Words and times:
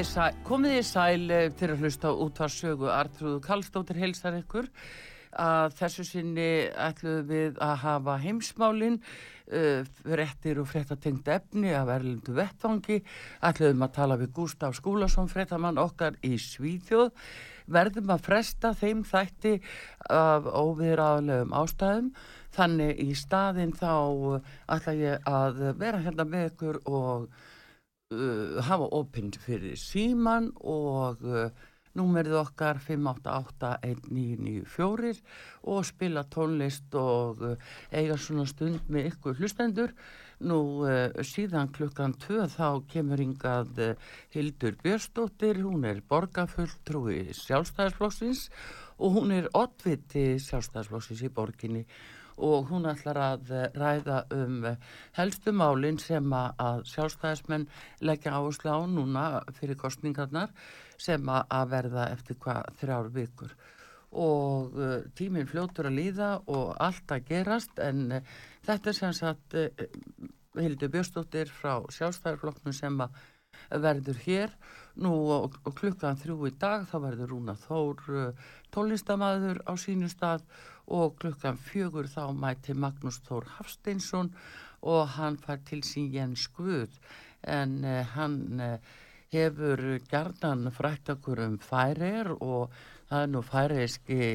Komið 0.00 0.78
í 0.78 0.84
sæl 0.86 1.26
til 1.28 1.66
eh, 1.66 1.72
að 1.74 1.82
hlusta 1.82 2.10
út 2.16 2.38
var 2.40 2.48
sögu 2.48 2.86
Artrúðu 2.88 3.40
Kallstóttir 3.44 3.98
heilsar 4.00 4.38
ykkur. 4.38 4.70
Að 5.36 5.74
þessu 5.76 6.06
sinni 6.08 6.46
ætluðum 6.72 7.26
við 7.28 7.60
að 7.60 7.74
hafa 7.82 8.14
heimsmálinn 8.22 8.96
uh, 8.96 9.84
frettir 10.00 10.62
og 10.62 10.70
frettatengt 10.70 11.28
efni 11.28 11.74
af 11.76 11.92
erlindu 11.92 12.32
vettvangi. 12.38 13.02
Ætluðum 13.44 13.84
að 13.84 13.92
tala 13.98 14.16
við 14.22 14.32
Gustaf 14.40 14.78
Skúlason 14.80 15.28
frettamann 15.28 15.82
okkar 15.82 16.16
í 16.24 16.32
Svíþjóð. 16.40 17.12
Verðum 17.68 18.16
að 18.16 18.24
fresta 18.30 18.72
þeim 18.72 19.04
þætti 19.04 19.58
af 20.08 20.48
óviðraðlegum 20.48 21.52
ástæðum. 21.60 22.10
Þannig 22.56 23.04
í 23.04 23.12
staðin 23.12 23.76
þá 23.76 24.40
ætla 24.64 24.96
ég 24.96 25.28
að 25.28 25.64
vera 25.76 26.00
hérna 26.08 26.24
með 26.24 26.54
ykkur 26.54 26.82
og 26.88 27.28
uh, 28.10 28.58
hafa 28.66 28.88
opinn 28.96 29.30
fyrir 29.38 29.76
síman 29.78 30.50
og 30.66 31.22
uh, 31.26 31.50
númerið 31.98 32.36
okkar 32.38 32.78
5881994 32.84 35.20
og 35.70 35.86
spila 35.86 36.22
tónlist 36.30 36.94
og 36.98 37.42
uh, 37.42 37.56
eiga 37.90 38.16
svona 38.18 38.46
stund 38.50 38.80
með 38.90 39.06
ykkur 39.12 39.34
hlustendur. 39.40 39.90
Nú 40.40 40.86
síðan 41.26 41.68
klukkan 41.68 42.14
2 42.16 42.48
þá 42.54 42.68
kemur 42.88 43.20
yngad 43.20 43.76
Hildur 44.32 44.72
Björnsdóttir. 44.80 45.60
Hún 45.60 45.84
er 45.84 46.00
borgarfulltrúi 46.08 47.28
sjálfstæðisflokksins 47.36 48.48
og 48.96 49.12
hún 49.18 49.36
er 49.36 49.52
oddviti 49.52 50.40
sjálfstæðisflokksins 50.40 51.20
í 51.28 51.30
borginni 51.36 51.84
og 52.40 52.70
hún 52.70 52.88
ætlar 52.88 53.18
að 53.20 53.52
eh, 53.54 53.66
ræða 53.76 54.20
um 54.34 54.64
eh, 54.70 54.78
helstu 55.18 55.52
málinn 55.52 56.00
sem 56.00 56.32
að 56.36 56.84
sjálfstæðismenn 56.90 57.66
leggja 58.06 58.32
áherslu 58.38 58.72
á 58.72 58.80
núna 58.88 59.24
fyrir 59.58 59.78
kostningarnar 59.80 60.54
sem 61.00 61.28
að 61.32 61.70
verða 61.74 62.08
eftir 62.14 62.38
hvað 62.40 62.72
þrjár 62.80 63.12
vikur. 63.14 63.54
Og 64.10 64.74
uh, 64.74 65.04
tíminn 65.14 65.46
fljótur 65.46 65.86
að 65.86 66.00
líða 66.00 66.30
og 66.50 66.72
allt 66.82 67.12
að 67.14 67.28
gerast 67.28 67.78
en 67.78 68.16
þetta 68.66 68.90
er 68.90 68.96
sem 68.98 69.12
sagt 69.14 69.54
Hildur 70.58 70.90
Björnstóttir 70.90 71.52
frá 71.54 71.76
sjálfstæðarflokknum 71.94 72.74
sem 72.74 72.98
að 73.00 73.20
verður 73.70 74.18
hér. 74.24 74.56
Nú 75.00 75.12
og, 75.30 75.54
og 75.62 75.76
klukkan 75.78 76.18
þrjú 76.18 76.50
í 76.50 76.52
dag 76.58 76.88
þá 76.90 76.96
verður 77.06 77.30
Rúna 77.36 77.54
Þór 77.62 78.34
tónlistamæður 78.74 79.62
á 79.66 79.72
sínu 79.78 80.10
stað 80.10 80.42
og 80.86 81.16
klukkan 81.20 81.58
fjögur 81.58 82.08
þá 82.10 82.32
mæti 82.34 82.74
Magnús 82.74 83.20
Þór 83.26 83.46
Hafsteinsson 83.56 84.32
og 84.82 85.08
hann 85.16 85.36
fær 85.40 85.60
til 85.66 85.82
sín 85.84 86.10
Jens 86.12 86.48
Guð. 86.56 86.96
En 87.44 87.84
uh, 87.84 88.00
hann 88.14 88.60
uh, 88.60 88.76
hefur 89.32 89.82
gerðan 90.10 90.70
frætt 90.74 91.12
okkur 91.14 91.44
um 91.46 91.58
færir 91.62 92.32
og 92.36 92.72
það 93.10 93.22
er 93.22 93.32
nú 93.32 93.42
færiðski 93.46 94.28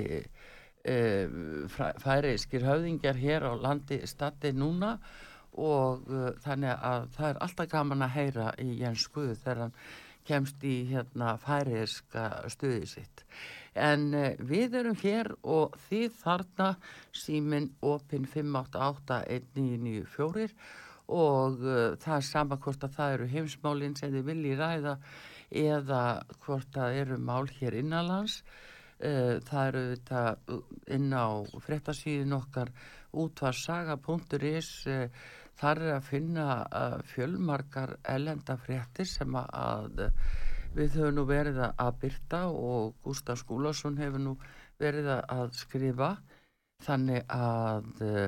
uh, 0.93 1.69
færiðskir 2.03 2.67
höfðingjar 2.69 3.19
hér 3.19 3.49
á 3.49 3.53
landi 3.57 4.01
stati 4.07 4.53
núna 4.53 4.97
og 5.55 6.09
þannig 6.43 6.81
að 6.83 7.05
það 7.15 7.29
er 7.29 7.37
alltaf 7.45 7.69
gaman 7.71 8.03
að 8.03 8.15
heyra 8.17 8.47
í 8.59 8.73
Jens 8.81 9.05
Guð 9.07 9.37
þegar 9.39 9.61
hann 9.63 9.77
kemst 10.27 10.63
í 10.67 10.73
hérna 10.89 11.35
færiðska 11.39 12.25
stuði 12.51 12.89
sitt 12.91 13.23
en 13.75 14.13
uh, 14.15 14.31
við 14.39 14.77
erum 14.79 14.95
hér 15.01 15.27
og 15.43 15.73
þið 15.89 16.13
þarna 16.21 16.75
símin 17.15 17.71
opinn 17.83 18.27
5881994 18.31 20.53
og 21.11 21.59
uh, 21.59 21.95
það 22.01 22.17
er 22.17 22.21
sama 22.29 22.57
hvort 22.63 22.83
að 22.87 22.95
það 22.95 23.13
eru 23.17 23.27
heimsmálinn 23.33 23.97
sem 23.99 24.11
þið 24.15 24.23
vilji 24.31 24.53
ræða 24.59 24.93
eða 25.55 26.03
hvort 26.45 26.69
það 26.73 26.89
eru 27.03 27.15
mál 27.21 27.47
hér 27.59 27.73
innanlands. 27.81 28.35
Uh, 28.95 29.35
það 29.43 29.67
eru 29.67 29.83
þetta 29.91 30.21
inn 30.95 31.11
á 31.11 31.27
frettasíðin 31.65 32.37
okkar 32.39 32.69
útvarsaga.is 33.15 34.69
þar 35.55 35.77
er 35.79 35.91
að 35.95 36.07
finna 36.09 36.47
fjölmarkar 37.07 37.91
ellendafrettir 38.11 39.07
sem 39.07 39.31
að 39.39 40.11
við 40.75 40.97
höfum 40.99 41.15
nú 41.15 41.25
verið 41.29 41.61
að 41.65 41.91
byrta 42.01 42.45
og 42.51 42.95
Gustaf 43.05 43.41
Skúlason 43.41 43.99
hefur 44.01 44.21
nú 44.21 44.33
verið 44.81 45.11
að 45.17 45.53
skrifa 45.55 46.15
þannig 46.83 47.23
að 47.31 47.85
uh, 48.03 48.25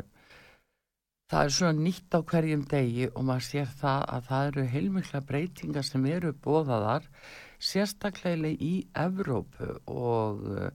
það 1.27 1.41
er 1.43 1.55
svona 1.57 1.83
nýtt 1.83 2.15
á 2.15 2.19
hverjum 2.31 2.63
degi 2.71 3.09
og 3.09 3.25
maður 3.27 3.47
sér 3.49 3.73
það 3.81 4.05
að 4.15 4.29
það 4.29 4.51
eru 4.51 4.67
heilmikla 4.75 5.23
breytingar 5.31 5.87
sem 5.87 6.07
eru 6.07 6.31
bóðaðar 6.45 7.09
sérstaklega 7.59 8.53
í 8.53 8.73
Evrópu 8.95 9.73
og 9.91 10.45
uh, 10.53 10.69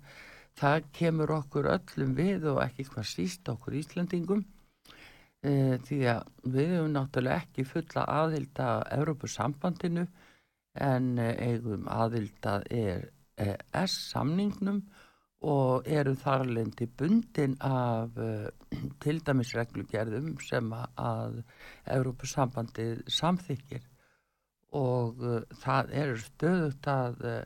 það 0.60 0.90
kemur 0.98 1.32
okkur 1.38 1.70
öllum 1.72 2.16
við 2.18 2.50
og 2.52 2.60
ekki 2.66 2.90
hvað 2.90 3.08
síst 3.08 3.48
okkur 3.48 3.78
Íslandingum 3.80 4.44
uh, 4.44 5.76
því 5.88 6.02
að 6.12 6.28
við 6.44 6.74
hefum 6.76 6.92
náttúrulega 6.98 7.46
ekki 7.46 7.64
fulla 7.70 8.04
aðhilda 8.20 8.68
Evrópusambandinu 8.98 10.06
en 10.74 11.18
eh, 11.18 11.34
eigum 11.52 11.88
aðildað 11.90 12.68
er 12.70 13.08
ES 13.42 13.94
samningnum 14.12 14.82
og 15.42 15.88
eru 15.90 16.14
þarlendi 16.14 16.86
bundin 16.86 17.56
af 17.66 18.18
uh, 18.20 18.46
til 19.02 19.18
dæmis 19.26 19.54
reglugerðum 19.58 20.36
sem 20.44 20.70
að 20.72 21.40
Európusambandið 21.90 23.02
samþykir 23.10 23.82
og 24.78 25.24
uh, 25.26 25.40
það 25.64 25.92
eru 26.04 26.20
stöðut 26.22 26.88
að 26.92 27.26
uh, 27.26 27.42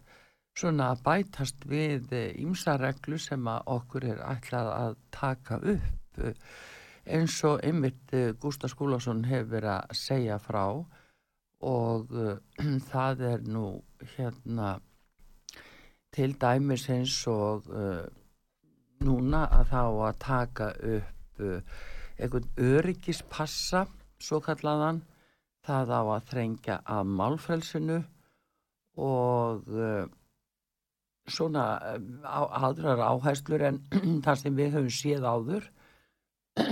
svona 0.56 0.90
bætast 1.04 1.64
við 1.68 2.12
ímsa 2.36 2.76
reglu 2.80 3.18
sem 3.20 3.48
að 3.48 3.72
okkur 3.76 4.06
er 4.12 4.22
ætlað 4.24 4.70
að 4.72 4.94
taka 5.12 5.58
upp 5.60 6.20
eins 7.06 7.34
og 7.44 7.60
einmitt 7.60 8.14
Gústa 8.40 8.68
Skúlason 8.72 9.20
hefur 9.28 9.50
verið 9.58 9.72
að 9.74 9.98
segja 10.00 10.38
frá 10.40 10.62
og 11.64 12.12
uh, 12.12 12.36
það 12.90 13.24
er 13.32 13.46
nú 13.48 13.66
hérna 14.16 14.76
til 16.16 16.36
dæmis 16.40 16.88
eins 16.92 17.18
og 17.30 17.68
uh, 17.68 18.04
núna 19.04 19.44
að 19.52 19.72
þá 19.72 19.82
að 19.84 20.18
taka 20.24 20.70
upp 20.96 21.42
einhvern 22.16 22.46
öryggispassa 22.56 23.82
svo 24.16 24.38
kallaðan 24.40 25.02
það 25.66 25.90
á 25.92 26.00
að 26.00 26.28
þrengja 26.30 26.76
að 26.96 27.10
málfrælsinu 27.18 27.98
og 28.96 29.66
uh, 29.68 30.06
svona 31.26 31.64
á, 32.22 32.40
aðrar 32.66 33.02
áhæslur 33.02 33.64
en 33.68 33.80
það 34.24 34.40
sem 34.42 34.56
við 34.56 34.78
höfum 34.78 34.94
séð 34.94 35.26
áður. 35.26 35.68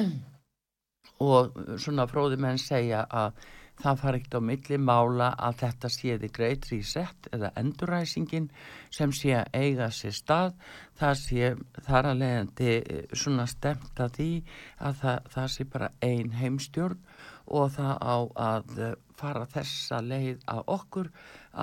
Og 1.25 1.54
svona 1.78 2.08
fróði 2.10 2.40
menn 2.42 2.58
segja 2.58 3.04
að 3.06 3.36
það 3.82 4.00
far 4.00 4.17
ekkert 4.19 4.37
á 4.38 4.49
milli 4.49 4.79
mála 4.79 5.29
að 5.35 5.59
þetta 5.65 5.91
séði 5.91 6.31
greit 6.35 6.69
reset 6.71 7.29
eða 7.35 7.50
enduræsingin 7.61 8.49
sem 8.94 9.12
sé 9.12 9.35
að 9.41 9.59
eiga 9.59 9.88
sér 9.91 10.15
stað. 10.15 10.55
Það 11.00 11.15
sé 11.21 11.50
þar 11.88 12.11
að 12.11 12.21
leiðandi 12.23 12.71
eh, 12.76 13.03
svona 13.12 13.47
stemt 13.50 14.00
að 14.00 14.19
því 14.19 14.31
að 14.79 15.00
það, 15.03 15.31
það 15.35 15.49
sé 15.56 15.69
bara 15.75 15.91
ein 16.06 16.32
heimstjórn 16.38 17.03
og 17.59 17.75
það 17.75 17.94
á 17.99 18.17
að 18.47 18.79
eh, 18.79 18.97
fara 19.19 19.44
þessa 19.50 20.00
leið 20.05 20.49
að 20.55 20.65
okkur 20.79 21.12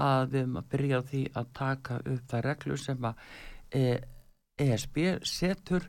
að 0.02 0.28
við 0.34 0.42
erum 0.44 0.62
að 0.62 0.69
byrja 0.75 1.00
á 1.00 1.07
því 1.12 1.25
að 1.31 1.52
taka 1.57 2.00
upp 2.04 2.31
það 2.31 2.48
reglu 2.48 2.80
sem 2.80 3.12
að 3.12 3.25
ESB 4.62 5.04
eh, 5.07 5.12
e 5.16 5.19
setur 5.28 5.88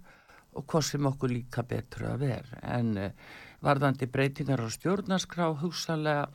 og 0.52 0.66
hvað 0.68 0.84
sem 0.84 1.06
okkur 1.08 1.32
líka 1.32 1.64
betur 1.64 2.12
að 2.12 2.26
vera. 2.26 2.60
En 2.76 2.98
varðandi 3.62 4.08
breytingar 4.10 4.62
á 4.62 4.68
stjórnarskrá 4.74 5.52
hugsalega 5.62 6.28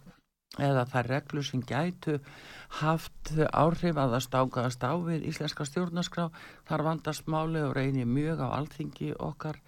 eða 0.56 0.85
það 0.89 1.09
reglu 1.12 1.44
sem 1.44 1.62
gætu 1.68 2.18
haft 2.79 3.33
áhrif 3.51 3.97
að 4.00 4.13
það 4.15 4.24
stákaðast 4.25 4.85
á 4.88 4.94
við 5.03 5.27
íslenska 5.29 5.68
stjórnarskrá. 5.68 6.29
Þar 6.68 6.85
vandast 6.88 7.27
máli 7.27 7.62
og 7.65 7.75
reynir 7.77 8.07
mjög 8.09 8.41
á 8.41 8.47
alþingi 8.57 9.13
okkar. 9.19 9.59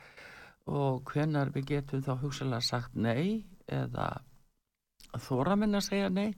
Og 0.69 1.03
hvenar 1.09 1.51
við 1.53 1.73
getum 1.73 2.03
þá 2.05 2.13
hugsalega 2.21 2.61
sagt 2.63 2.95
nei 2.95 3.45
eða 3.67 4.21
þóra 5.17 5.57
minna 5.57 5.81
að 5.81 5.89
segja 5.89 6.09
nei? 6.13 6.35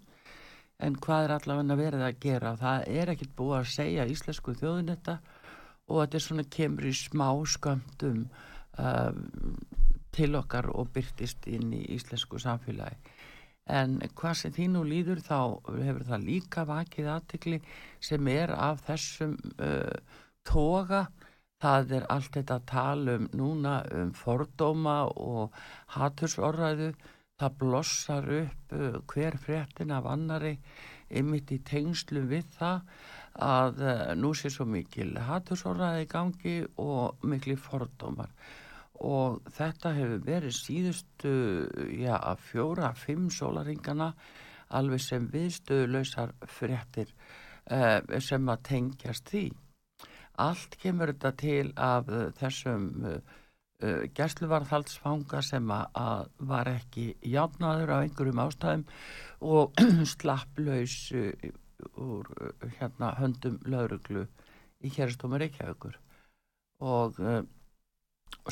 En 0.81 0.95
hvað 0.97 1.27
er 1.27 1.35
allavega 1.35 1.77
verið 1.77 2.05
að 2.07 2.19
gera? 2.23 2.55
Það 2.57 2.87
er 2.89 3.11
ekkit 3.13 3.35
búið 3.37 3.57
að 3.59 3.71
segja 3.75 4.07
íslensku 4.09 4.55
þjóðin 4.57 4.93
þetta. 4.95 5.17
Og 5.91 5.99
þetta 6.01 6.17
er 6.17 6.25
svona 6.25 6.47
kemur 6.55 6.87
í 6.87 6.93
smá 6.95 7.27
sköndum 7.51 8.23
uh, 8.79 9.11
til 10.15 10.35
okkar 10.39 10.69
og 10.75 10.91
byrtist 10.95 11.47
inn 11.47 11.71
í 11.75 11.81
íslensku 11.95 12.39
samfélagi. 12.41 12.97
En 13.71 13.99
hvað 14.17 14.37
sem 14.39 14.53
því 14.55 14.67
nú 14.73 14.81
líður 14.87 15.21
þá 15.23 15.37
hefur 15.69 16.05
það 16.09 16.27
líka 16.27 16.65
vakið 16.67 17.09
aðtikli 17.13 17.59
sem 18.03 18.27
er 18.31 18.53
af 18.55 18.81
þessum 18.87 19.37
uh, 19.61 19.97
toga. 20.47 21.05
Það 21.61 21.93
er 21.99 22.07
allt 22.09 22.33
þetta 22.35 22.57
að 22.57 22.67
tala 22.71 23.17
um 23.19 23.27
núna 23.37 23.75
um 23.95 24.13
fordóma 24.17 24.97
og 25.13 25.53
hatursorðræðu. 25.95 26.89
Það 27.41 27.57
blossar 27.61 28.31
upp 28.39 28.75
uh, 28.75 28.97
hver 29.13 29.37
fréttin 29.45 29.93
af 29.93 30.09
annari 30.09 30.57
ymitt 31.21 31.53
í 31.53 31.61
tengslu 31.67 32.25
við 32.27 32.49
það 32.57 32.81
að 33.45 33.85
uh, 33.85 34.09
nú 34.17 34.33
sé 34.35 34.51
svo 34.51 34.65
mikil 34.65 35.13
hatursorðræði 35.29 36.09
gangi 36.11 36.57
og 36.81 37.23
miklu 37.23 37.55
fordómar 37.61 38.33
og 39.01 39.41
þetta 39.49 39.95
hefur 39.97 40.23
verið 40.25 40.55
síðustu 40.55 41.33
já, 41.97 42.17
fjóra, 42.51 42.91
fimm 42.93 43.29
sólaringana 43.33 44.11
alveg 44.71 45.01
sem 45.03 45.27
viðstöðuleysar 45.33 46.35
fréttir 46.47 47.09
uh, 47.71 47.99
sem 48.21 48.49
að 48.49 48.65
tengjast 48.69 49.31
því. 49.33 49.45
Allt 50.41 50.77
kemur 50.81 51.11
þetta 51.11 51.31
til 51.41 51.71
af 51.75 52.09
uh, 52.09 52.27
þessum 52.39 52.85
eh, 53.09 54.03
gæsluvarðhaldsfanga 54.15 55.41
sem 55.43 55.71
að, 55.73 56.29
var 56.47 56.69
ekki 56.69 57.07
játnaður 57.25 57.95
af 57.95 58.03
einhverjum 58.05 58.43
ástæðum 58.45 58.85
og 59.41 59.81
slapplaus 60.13 60.95
úr 61.97 62.29
hérna, 62.77 63.15
höndum 63.17 63.57
lauruglu 63.65 64.27
í 64.85 64.93
hérstómur 64.93 65.41
Reykjavíkur 65.41 65.97
og 66.85 67.17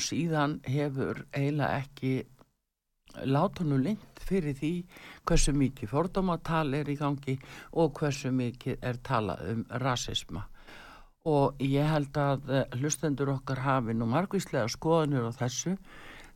og 0.00 0.06
síðan 0.08 0.60
hefur 0.64 1.26
eiginlega 1.36 1.82
ekki 1.82 2.12
látunum 3.28 3.82
lengt 3.84 4.22
fyrir 4.24 4.54
því 4.56 4.70
hversu 5.28 5.52
mikið 5.52 5.90
fordómatal 5.90 6.72
er 6.78 6.88
í 6.88 6.96
gangi 6.96 7.36
og 7.76 7.92
hversu 7.98 8.30
mikið 8.32 8.86
er 8.86 9.00
talað 9.04 9.44
um 9.52 9.64
rasisma. 9.82 10.46
Og 11.28 11.60
ég 11.60 11.84
held 11.84 12.16
að 12.16 12.48
eh, 12.48 12.78
hlustendur 12.80 13.34
okkar 13.34 13.60
hafi 13.60 13.92
nú 13.92 14.08
margvíslega 14.08 14.70
skoðanur 14.72 15.28
á 15.28 15.32
þessu 15.36 15.74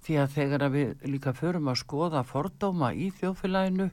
því 0.05 0.19
að 0.21 0.35
þegar 0.35 0.65
að 0.67 0.75
við 0.77 1.07
líka 1.09 1.33
förum 1.33 1.71
að 1.73 1.81
skoða 1.81 2.25
fordóma 2.29 2.91
í 2.93 3.09
þjófélaginu 3.17 3.89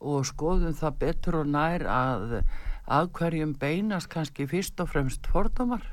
og 0.00 0.24
skoðum 0.24 0.78
það 0.78 0.96
betur 1.02 1.42
og 1.42 1.50
nær 1.52 1.84
að 1.84 2.38
að 2.88 3.10
hverjum 3.18 3.52
beinast 3.60 4.08
kannski 4.10 4.48
fyrst 4.48 4.80
og 4.80 4.88
fremst 4.94 5.28
fordómar 5.28 5.84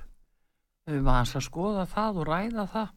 við 0.89 1.04
varum 1.06 1.36
að 1.36 1.45
skoða 1.45 1.86
það 1.89 2.24
og 2.24 2.31
ræða 2.31 2.66
það 2.71 2.95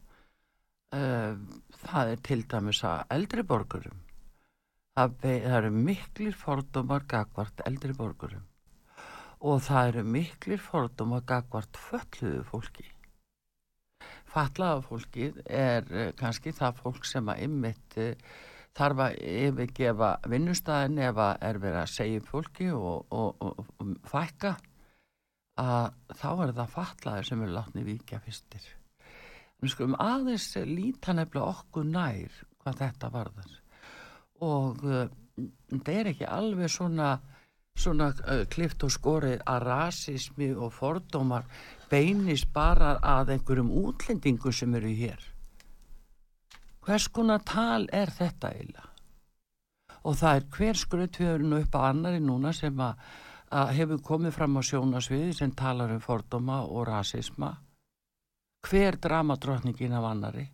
uh, 0.96 1.34
það 1.82 2.14
er 2.14 2.22
til 2.28 2.40
dæmis 2.48 2.82
að 2.86 3.02
eldri 3.16 3.44
borgurum. 3.48 3.98
Það, 4.92 5.18
það 5.24 5.58
eru 5.58 5.74
miklir 5.74 6.34
fordómar 6.36 7.06
gagvart 7.08 7.62
eldri 7.66 7.94
borgurum. 7.96 8.46
Og 9.42 9.62
það 9.64 9.92
eru 9.92 10.06
miklir 10.16 10.60
fordómar 10.62 11.24
gagvart 11.26 11.78
fölluðu 11.88 12.42
fólki. 12.50 12.88
Fallaða 14.32 14.82
fólki 14.86 15.30
er 15.46 15.88
uh, 15.90 16.08
kannski 16.18 16.54
það 16.56 16.82
fólk 16.84 17.08
sem 17.08 17.28
að 17.28 17.46
ymmit 17.46 17.96
eh, 18.00 18.36
þarf 18.76 19.02
að 19.06 19.18
yfirgefa 19.28 20.12
vinnustæðin 20.32 21.02
ef 21.10 21.20
að 21.20 21.48
er 21.48 21.58
verið 21.60 21.80
að 21.82 21.90
segja 21.92 22.26
fólki 22.28 22.70
og, 22.72 23.02
og, 23.12 23.42
og, 23.44 23.66
og 23.82 23.96
fækka 24.08 24.54
að 25.60 25.90
þá 26.16 26.30
er 26.32 26.54
það 26.56 26.72
fallaði 26.78 27.26
sem 27.28 27.42
er 27.44 27.52
látni 27.58 27.84
vikja 27.84 28.22
fyrstir 28.24 28.70
við 29.62 29.74
skulum 29.76 29.98
aðeins 30.02 30.48
líta 30.66 31.14
nefnilega 31.14 31.52
okkur 31.54 31.86
nær 31.86 32.38
hvað 32.62 32.80
þetta 32.80 33.10
varðar. 33.14 33.52
Og 34.42 34.82
uh, 34.86 35.04
þetta 35.70 35.94
er 35.94 36.10
ekki 36.12 36.26
alveg 36.26 36.72
svona, 36.72 37.12
svona 37.78 38.10
uh, 38.26 38.42
klift 38.50 38.82
og 38.82 38.94
skorið 38.94 39.42
að 39.46 39.66
rasismi 39.68 40.50
og 40.54 40.74
fordómar 40.74 41.46
beinis 41.90 42.44
bara 42.50 42.96
að 42.98 43.36
einhverjum 43.36 43.70
útlendingu 43.84 44.52
sem 44.52 44.74
eru 44.74 44.94
hér. 44.98 45.28
Hvers 46.82 47.06
konar 47.14 47.44
tal 47.46 47.86
er 47.94 48.10
þetta 48.10 48.50
eiginlega? 48.50 48.88
Og 50.02 50.16
það 50.18 50.36
er 50.36 50.46
hver 50.56 50.78
skröðtvöðurinn 50.80 51.60
upp 51.60 51.76
á 51.78 51.80
annari 51.86 52.18
núna 52.18 52.50
sem 52.56 52.80
að, 52.82 52.96
að 53.54 53.76
hefur 53.76 54.00
komið 54.08 54.34
fram 54.34 54.58
á 54.58 54.62
sjónasviði 54.66 55.36
sem 55.38 55.52
talar 55.54 55.92
um 55.94 56.02
fordóma 56.02 56.64
og 56.66 56.88
rasisma 56.88 57.52
hver 58.68 58.98
dramadrottningin 59.02 59.96
af 59.98 60.10
annari 60.10 60.46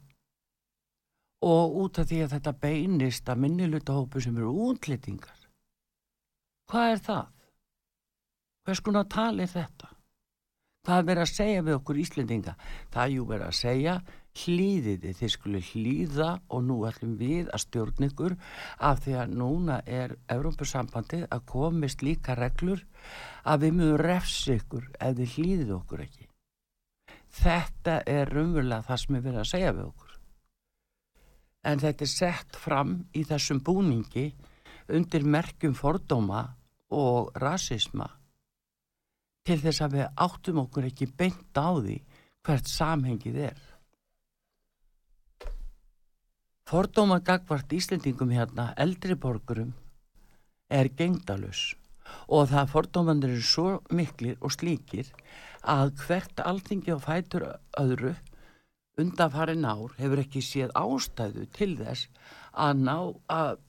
og 1.45 1.77
út 1.83 1.99
af 2.03 2.09
því 2.11 2.23
að 2.25 2.33
þetta 2.37 2.55
beinist 2.63 3.29
að 3.29 3.43
minnilutahópu 3.45 4.23
sem 4.23 4.39
eru 4.41 4.55
útlýtingar 4.69 5.45
hvað 6.71 6.95
er 6.95 7.05
það? 7.11 7.27
hvers 8.67 8.83
konar 8.85 9.09
tal 9.13 9.41
er 9.41 9.53
þetta? 9.53 9.93
hvað 10.87 11.03
er 11.03 11.11
verið 11.11 11.27
að 11.27 11.35
segja 11.35 11.67
við 11.67 11.77
okkur 11.79 12.01
Íslendinga? 12.05 12.57
það 12.91 13.03
er 13.05 13.15
jú 13.15 13.29
verið 13.29 13.47
að 13.47 13.61
segja 13.61 14.01
hlýðiði, 14.39 15.13
þið 15.19 15.33
skulle 15.35 15.61
hlýða 15.73 16.29
og 16.55 16.65
nú 16.67 16.79
ætlum 16.87 17.17
við 17.19 17.49
að 17.51 17.63
stjórn 17.65 18.07
ykkur 18.09 18.37
af 18.91 19.03
því 19.05 19.17
að 19.23 19.35
núna 19.41 19.81
er 19.87 20.15
Európusambandi 20.31 21.25
að 21.27 21.45
komist 21.51 22.05
líka 22.07 22.37
reglur 22.39 22.85
að 23.45 23.67
við 23.67 23.79
mjög 23.81 24.01
refs 24.05 24.41
ykkur 24.55 24.91
ef 24.99 25.17
þið 25.19 25.37
hlýðið 25.37 25.77
okkur 25.79 26.05
ekki 26.07 26.28
þetta 27.35 28.03
er 28.09 28.31
raunverulega 28.33 28.87
það 28.87 29.01
sem 29.03 29.17
er 29.17 29.25
verið 29.25 29.41
að 29.43 29.51
segja 29.53 29.73
við 29.77 29.89
okkur. 29.89 30.15
En 31.69 31.83
þetta 31.83 32.05
er 32.05 32.13
sett 32.13 32.57
fram 32.57 32.93
í 33.13 33.25
þessum 33.29 33.63
búningi 33.65 34.29
undir 34.95 35.25
merkjum 35.25 35.75
fordóma 35.77 36.45
og 36.95 37.33
rasisma. 37.37 38.09
Til 39.45 39.59
þess 39.61 39.85
að 39.85 39.99
við 39.99 40.23
áttum 40.25 40.63
okkur 40.65 40.89
ekki 40.89 41.11
beint 41.19 41.59
á 41.61 41.69
því 41.77 41.99
hvert 42.47 42.71
samhengið 42.71 43.43
er. 43.49 43.59
Fordóma 46.69 47.21
gagvart 47.25 47.73
Íslendingum 47.73 48.33
hérna, 48.37 48.75
eldri 48.77 49.17
borgurum 49.17 49.73
er 50.69 50.91
gengdalus 50.93 51.71
og 52.27 52.49
það 52.51 52.73
fordómandir 52.73 53.35
eru 53.37 53.45
svo 53.45 53.69
miklir 53.95 54.41
og 54.41 54.55
slíkir 54.55 55.13
að 55.63 55.95
hvert 56.03 56.43
alþingi 56.45 56.95
og 56.95 57.05
fætur 57.05 57.47
öðru 57.81 58.15
undanfarin 58.99 59.65
ár 59.65 59.95
hefur 59.99 60.23
ekki 60.25 60.43
séð 60.43 60.75
ástæðu 60.79 61.47
til 61.55 61.73
þess 61.79 62.09
að 62.53 62.83
ná 62.89 62.97
að, 63.31 63.63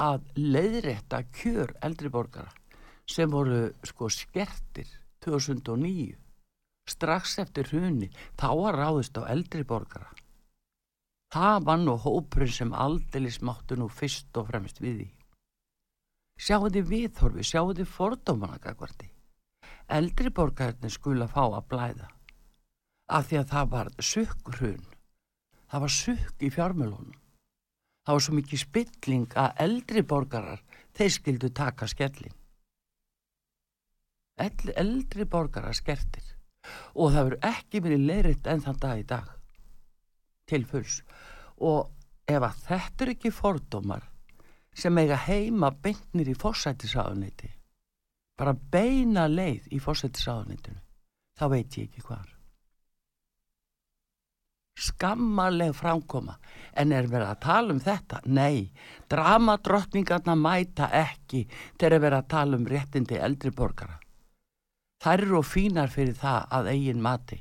að 0.00 0.28
leiðrætta 0.38 1.22
kjör 1.38 1.74
eldri 1.86 2.10
borgara 2.10 2.52
sem 3.06 3.30
voru 3.30 3.68
sko 3.86 4.10
skertir 4.10 4.88
2009 5.24 6.14
strax 6.90 7.38
eftir 7.40 7.70
hruni 7.70 8.10
þá 8.40 8.48
var 8.60 8.78
ráðist 8.80 9.16
á 9.16 9.22
eldri 9.30 9.64
borgara. 9.64 10.10
Það 11.34 11.64
var 11.66 11.78
nú 11.82 11.96
hópurinn 11.98 12.52
sem 12.52 12.74
aldrei 12.76 13.30
smáttu 13.32 13.78
nú 13.78 13.88
fyrst 13.90 14.36
og 14.38 14.50
fremst 14.50 14.80
við 14.82 14.98
því 15.00 15.08
sjáu 16.40 16.68
þið 16.68 16.88
viðhorfi, 16.90 17.44
sjáu 17.46 17.74
þið 17.74 17.90
fordómanagakvarti 17.94 19.10
eldri 19.94 20.30
borgarinn 20.32 20.90
skula 20.90 21.26
fá 21.28 21.42
að 21.44 21.66
blæða. 21.68 22.06
Af 23.12 23.26
því 23.28 23.40
að 23.40 23.50
það 23.50 23.66
var 23.74 23.90
sukkurhun 24.00 24.86
það 25.68 25.82
var 25.84 25.92
sukk 25.92 26.40
í 26.40 26.50
fjármjölunum 26.54 27.18
það 28.04 28.16
var 28.16 28.24
svo 28.24 28.38
mikið 28.38 28.62
spilling 28.62 29.36
að 29.36 29.60
eldri 29.66 30.02
borgarar 30.02 30.64
þeir 30.96 31.12
skildu 31.18 31.50
taka 31.52 31.88
skellin 31.90 32.32
eldri 34.36 35.24
borgarar 35.30 35.76
skertir. 35.76 36.24
Og 36.96 37.12
það 37.12 37.24
verður 37.28 37.48
ekki 37.50 37.80
verið 37.84 38.06
leiritt 38.08 38.46
enn 38.50 38.62
þann 38.64 38.80
dag 38.80 38.98
í 38.98 39.06
dag. 39.06 39.28
Til 40.48 40.64
fulls. 40.66 41.02
Og 41.60 41.90
ef 42.26 42.42
að 42.42 42.58
þetta 42.66 43.04
er 43.04 43.12
ekki 43.14 43.30
fordómar 43.30 44.08
sem 44.74 44.98
eiga 44.98 45.18
heima 45.26 45.70
beintnir 45.70 46.30
í 46.30 46.38
fórsættisáðuniti 46.38 47.50
bara 48.38 48.54
beina 48.54 49.26
leið 49.30 49.70
í 49.74 49.80
fórsættisáðunitinu 49.82 50.80
þá 51.38 51.44
veit 51.50 51.76
ég 51.78 51.88
ekki 51.88 52.06
hvar. 52.06 52.30
Skammarleg 54.74 55.74
framkoma. 55.78 56.34
En 56.74 56.92
er 56.92 57.06
verið 57.06 57.30
að 57.30 57.42
tala 57.44 57.74
um 57.74 57.80
þetta? 57.82 58.20
Nei, 58.26 58.72
dramadrottningarna 59.10 60.34
mæta 60.34 60.88
ekki 60.90 61.44
þegar 61.78 61.94
er 61.94 62.02
verið 62.02 62.18
að 62.18 62.30
tala 62.34 62.58
um 62.58 62.66
réttindi 62.66 63.20
eldri 63.22 63.52
borgara. 63.54 64.00
Þær 65.04 65.22
eru 65.26 65.38
og 65.38 65.46
fínar 65.46 65.92
fyrir 65.94 66.18
það 66.18 66.50
að 66.58 66.70
eigin 66.72 67.04
mati. 67.04 67.38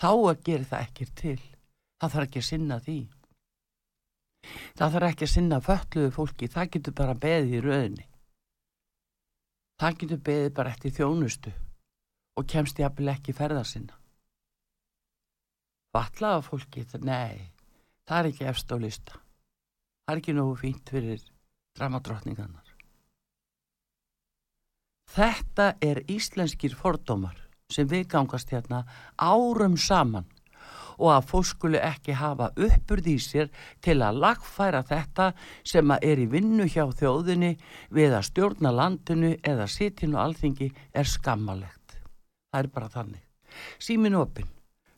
Þá 0.00 0.10
að 0.12 0.42
gera 0.48 0.70
það 0.70 0.86
ekki 0.86 1.08
til. 1.20 1.38
Það 2.00 2.12
þarf 2.14 2.28
ekki 2.28 2.40
að 2.40 2.48
sinna 2.48 2.80
því 2.80 2.98
það 4.78 4.92
þarf 4.96 5.08
ekki 5.10 5.26
að 5.26 5.32
sinna 5.36 5.62
fölluðu 5.64 6.12
fólki, 6.14 6.50
það 6.52 6.70
getur 6.76 6.98
bara 7.00 7.18
beðið 7.26 7.56
í 7.56 7.64
rauninni 7.64 8.06
það 9.80 9.98
getur 10.00 10.20
beðið 10.28 10.52
bara 10.56 10.72
eftir 10.72 10.94
þjónustu 10.96 11.52
og 12.36 12.48
kemst 12.48 12.80
jafnvel 12.80 13.12
ekki 13.12 13.34
ferða 13.36 13.62
sinna. 13.64 13.96
Vatlaða 15.96 16.42
fólki, 16.44 16.84
nei 17.00 17.52
það 18.06 18.18
er 18.18 18.30
ekki 18.30 18.48
efst 18.50 18.72
á 18.72 18.76
lista. 18.80 19.16
Það 20.04 20.14
er 20.14 20.22
ekki 20.22 20.36
nógu 20.36 20.56
fínt 20.60 20.92
fyrir 20.92 21.24
dramadrottningarnar. 21.76 22.62
Þetta 25.16 25.66
er 25.80 26.02
íslenskir 26.10 26.74
fordómar 26.76 27.38
sem 27.72 27.88
við 27.88 28.06
gangast 28.12 28.50
hérna 28.52 28.84
árum 29.16 29.76
saman 29.80 30.28
og 30.96 31.12
að 31.12 31.28
fólk 31.30 31.48
skulu 31.50 31.78
ekki 31.82 32.16
hafa 32.16 32.46
uppurð 32.54 33.06
í 33.12 33.18
sér 33.22 33.48
til 33.84 33.98
að 34.04 34.20
lagfæra 34.24 34.82
þetta 34.86 35.26
sem 35.66 35.94
að 35.94 36.04
er 36.10 36.18
í 36.24 36.26
vinnu 36.32 36.64
hjá 36.72 36.84
þjóðinni 36.98 37.52
við 37.94 38.10
að 38.18 38.28
stjórna 38.30 38.70
landinu 38.74 39.30
eða 39.42 39.66
sitinu 39.70 40.16
alþingi 40.22 40.68
er 40.92 41.06
skammalegt. 41.08 41.88
Það 42.52 42.62
er 42.62 42.68
bara 42.74 42.92
þannig. 42.92 43.24
Símin 43.80 44.18
opinn 44.18 44.50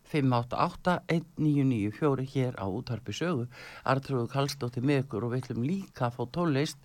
588-1994 0.08 2.24
hér 2.32 2.52
á 2.56 2.64
útarpi 2.64 3.12
sögu 3.12 3.44
Artrúðu 3.84 4.24
Kallstótti 4.32 4.80
með 4.80 5.04
ykkur 5.04 5.24
og 5.26 5.30
við 5.34 5.42
ætlum 5.42 5.68
líka 5.68 6.08
að 6.08 6.14
fá 6.16 6.22
tónlist 6.36 6.80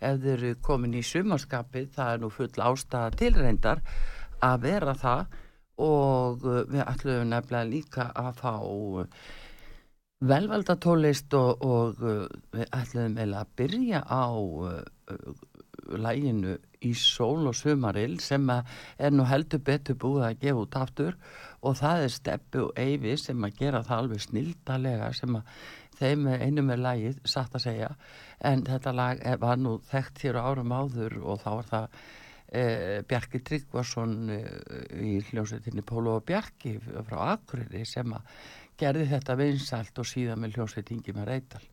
ef 0.00 0.20
þeir 0.20 0.36
eru 0.36 0.54
komin 0.68 0.98
í 0.98 1.02
sumarskapið 1.06 1.86
það 1.96 2.12
er 2.12 2.18
nú 2.22 2.28
full 2.34 2.56
ástæða 2.68 3.10
tilreyndar 3.22 3.78
að 4.44 4.56
vera 4.66 4.94
það 5.00 5.22
og 5.82 6.44
uh, 6.44 6.62
við 6.70 6.84
ætlum 6.86 7.28
nefnilega 7.30 7.68
líka 7.68 8.08
að 8.16 8.30
fá 8.40 8.52
uh, 8.64 9.24
velvalda 10.24 10.76
tónlist 10.80 11.34
og, 11.36 11.64
og 11.64 12.00
uh, 12.00 12.24
við 12.56 12.70
ætlum 12.72 13.18
eða 13.20 13.42
að 13.42 13.52
byrja 13.60 14.02
á 14.08 14.24
læginu 15.86 16.56
í 16.82 16.92
sól 16.98 17.46
og 17.46 17.54
sumaril 17.54 18.16
sem 18.20 18.48
er 18.50 19.12
nú 19.12 19.26
heldur 19.28 19.60
betur 19.62 19.98
búið 20.02 20.24
að 20.26 20.40
gefa 20.42 20.62
út 20.64 20.78
aftur. 20.80 21.18
Og 21.62 21.76
það 21.78 22.02
er 22.06 22.14
steppi 22.14 22.62
og 22.64 22.72
eifi 22.80 23.14
sem 23.20 23.44
að 23.46 23.60
gera 23.60 23.84
það 23.86 24.02
alveg 24.02 24.24
snildalega 24.24 25.12
sem 25.14 25.38
að 25.38 25.52
þeim 26.00 26.26
einum 26.26 26.72
er 26.74 26.82
lægið 26.82 27.20
satt 27.28 27.54
að 27.54 27.66
segja. 27.68 27.92
En 28.42 28.64
þetta 28.66 28.94
lag 28.98 29.22
var 29.40 29.62
nú 29.62 29.76
þekkt 29.92 30.24
hér 30.24 30.40
á 30.42 30.46
árum 30.50 30.74
áður 30.74 31.20
og 31.22 31.42
þá 31.44 31.50
var 31.52 31.70
það 31.70 32.00
eh, 32.48 33.02
Bjarki 33.08 33.40
Tryggvason 33.44 34.16
eh, 34.34 34.50
í 35.02 35.16
hljómsveitinni 35.30 35.84
Pólo 35.86 36.18
og 36.20 36.26
Bjarki 36.28 36.76
frá 36.80 37.32
Akureyri 37.32 37.84
sem 37.88 38.12
að 38.16 38.38
gerði 38.78 39.08
þetta 39.14 39.38
vinsalt 39.40 39.98
og 39.98 40.08
síðan 40.08 40.42
með 40.42 40.58
hljómsveitingi 40.58 41.16
með 41.16 41.30
Reital 41.32 41.64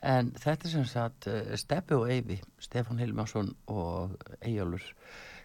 en 0.00 0.30
þetta 0.38 0.70
sem 0.70 0.84
sagt 0.88 1.26
eh, 1.30 1.56
Steppi 1.58 1.96
og 1.96 2.10
Eyvi, 2.12 2.38
Stefan 2.62 3.00
Hilmarsson 3.02 3.50
og 3.74 4.14
Eyjálfur 4.40 4.94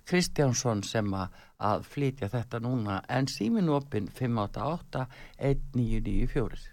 Kristjánsson 0.03 0.84
sem 0.84 1.13
að 1.15 1.86
flytja 1.88 2.27
þetta 2.27 2.60
núna. 2.60 3.00
En 3.08 3.30
síminu 3.32 3.77
opinn 3.77 4.10
588 4.12 5.06
1994 5.39 6.73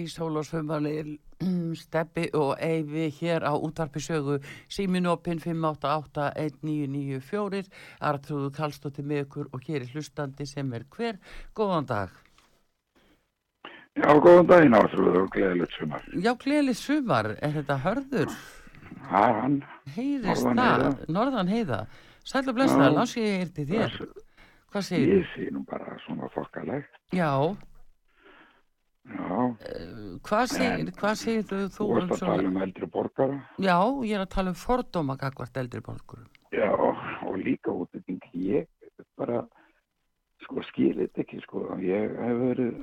í 0.00 0.06
sól 0.10 0.36
og 0.40 0.44
svömmanir 0.48 1.06
steppi 1.80 2.24
og 2.36 2.50
eifi 2.60 3.06
hér 3.20 3.40
á 3.48 3.52
útvarpisögu 3.56 4.34
síminopin 4.68 5.38
5881994 5.40 7.68
Artrúðu 8.00 8.50
Kallstóttir 8.56 9.04
með 9.06 9.18
ykkur 9.26 9.46
og 9.52 9.60
hér 9.66 9.80
er 9.84 9.90
hlustandi 9.94 10.44
sem 10.48 10.72
er 10.76 10.84
hver. 10.96 11.14
Góðan 11.56 11.86
dag. 11.88 12.08
Já, 13.98 14.10
góðan 14.22 14.46
daginn 14.48 14.74
Artrúðu 14.78 15.18
og 15.24 15.30
gleðilegt 15.34 15.74
sumar. 15.78 16.02
Já, 16.14 16.32
gleðilegt 16.38 16.80
sumar, 16.80 17.26
er 17.40 17.52
þetta 17.58 17.76
hörður? 17.84 18.30
Það 19.10 19.24
er 19.26 19.34
hann 19.40 19.58
Norðan 19.96 20.60
það. 20.60 20.96
Norðan 21.08 21.48
heiða. 21.50 21.80
Blessaða, 22.30 22.90
Já. 22.90 22.96
láns 22.98 23.14
ég 23.16 23.40
er 23.40 23.48
til 23.54 23.66
þér. 23.66 23.90
Hvað 24.70 24.82
segir 24.86 25.08
Ég 25.16 25.24
sé 25.34 25.42
nú 25.50 25.60
bara 25.66 25.96
svona 26.04 26.28
þokkalegt 26.30 26.92
Já, 27.16 27.30
hvað 30.26 30.44
segir, 30.52 30.90
hvað 30.98 31.14
segir 31.20 31.46
þú, 31.48 31.60
þú 31.74 31.86
varst 31.90 32.10
um 32.10 32.14
að 32.14 32.22
tala 32.24 32.50
um 32.50 32.58
eldri 32.64 32.88
borgara. 32.96 33.38
Já, 33.58 33.76
ég 34.06 34.16
er 34.16 34.24
að 34.24 34.34
tala 34.34 34.52
um 34.54 34.58
fordóma 34.58 35.16
gagvart 35.20 35.60
eldri 35.62 35.82
borgurum. 35.86 36.28
Já, 36.54 36.70
og 36.74 37.38
líka 37.38 37.74
útlending. 37.74 38.22
Ég 38.34 38.68
bara 39.20 39.44
sko 40.44 40.64
skilit 40.70 41.18
ekki 41.20 41.40
sko. 41.44 41.66
Ég 41.84 42.16
hef 42.20 42.42
verið 42.44 42.82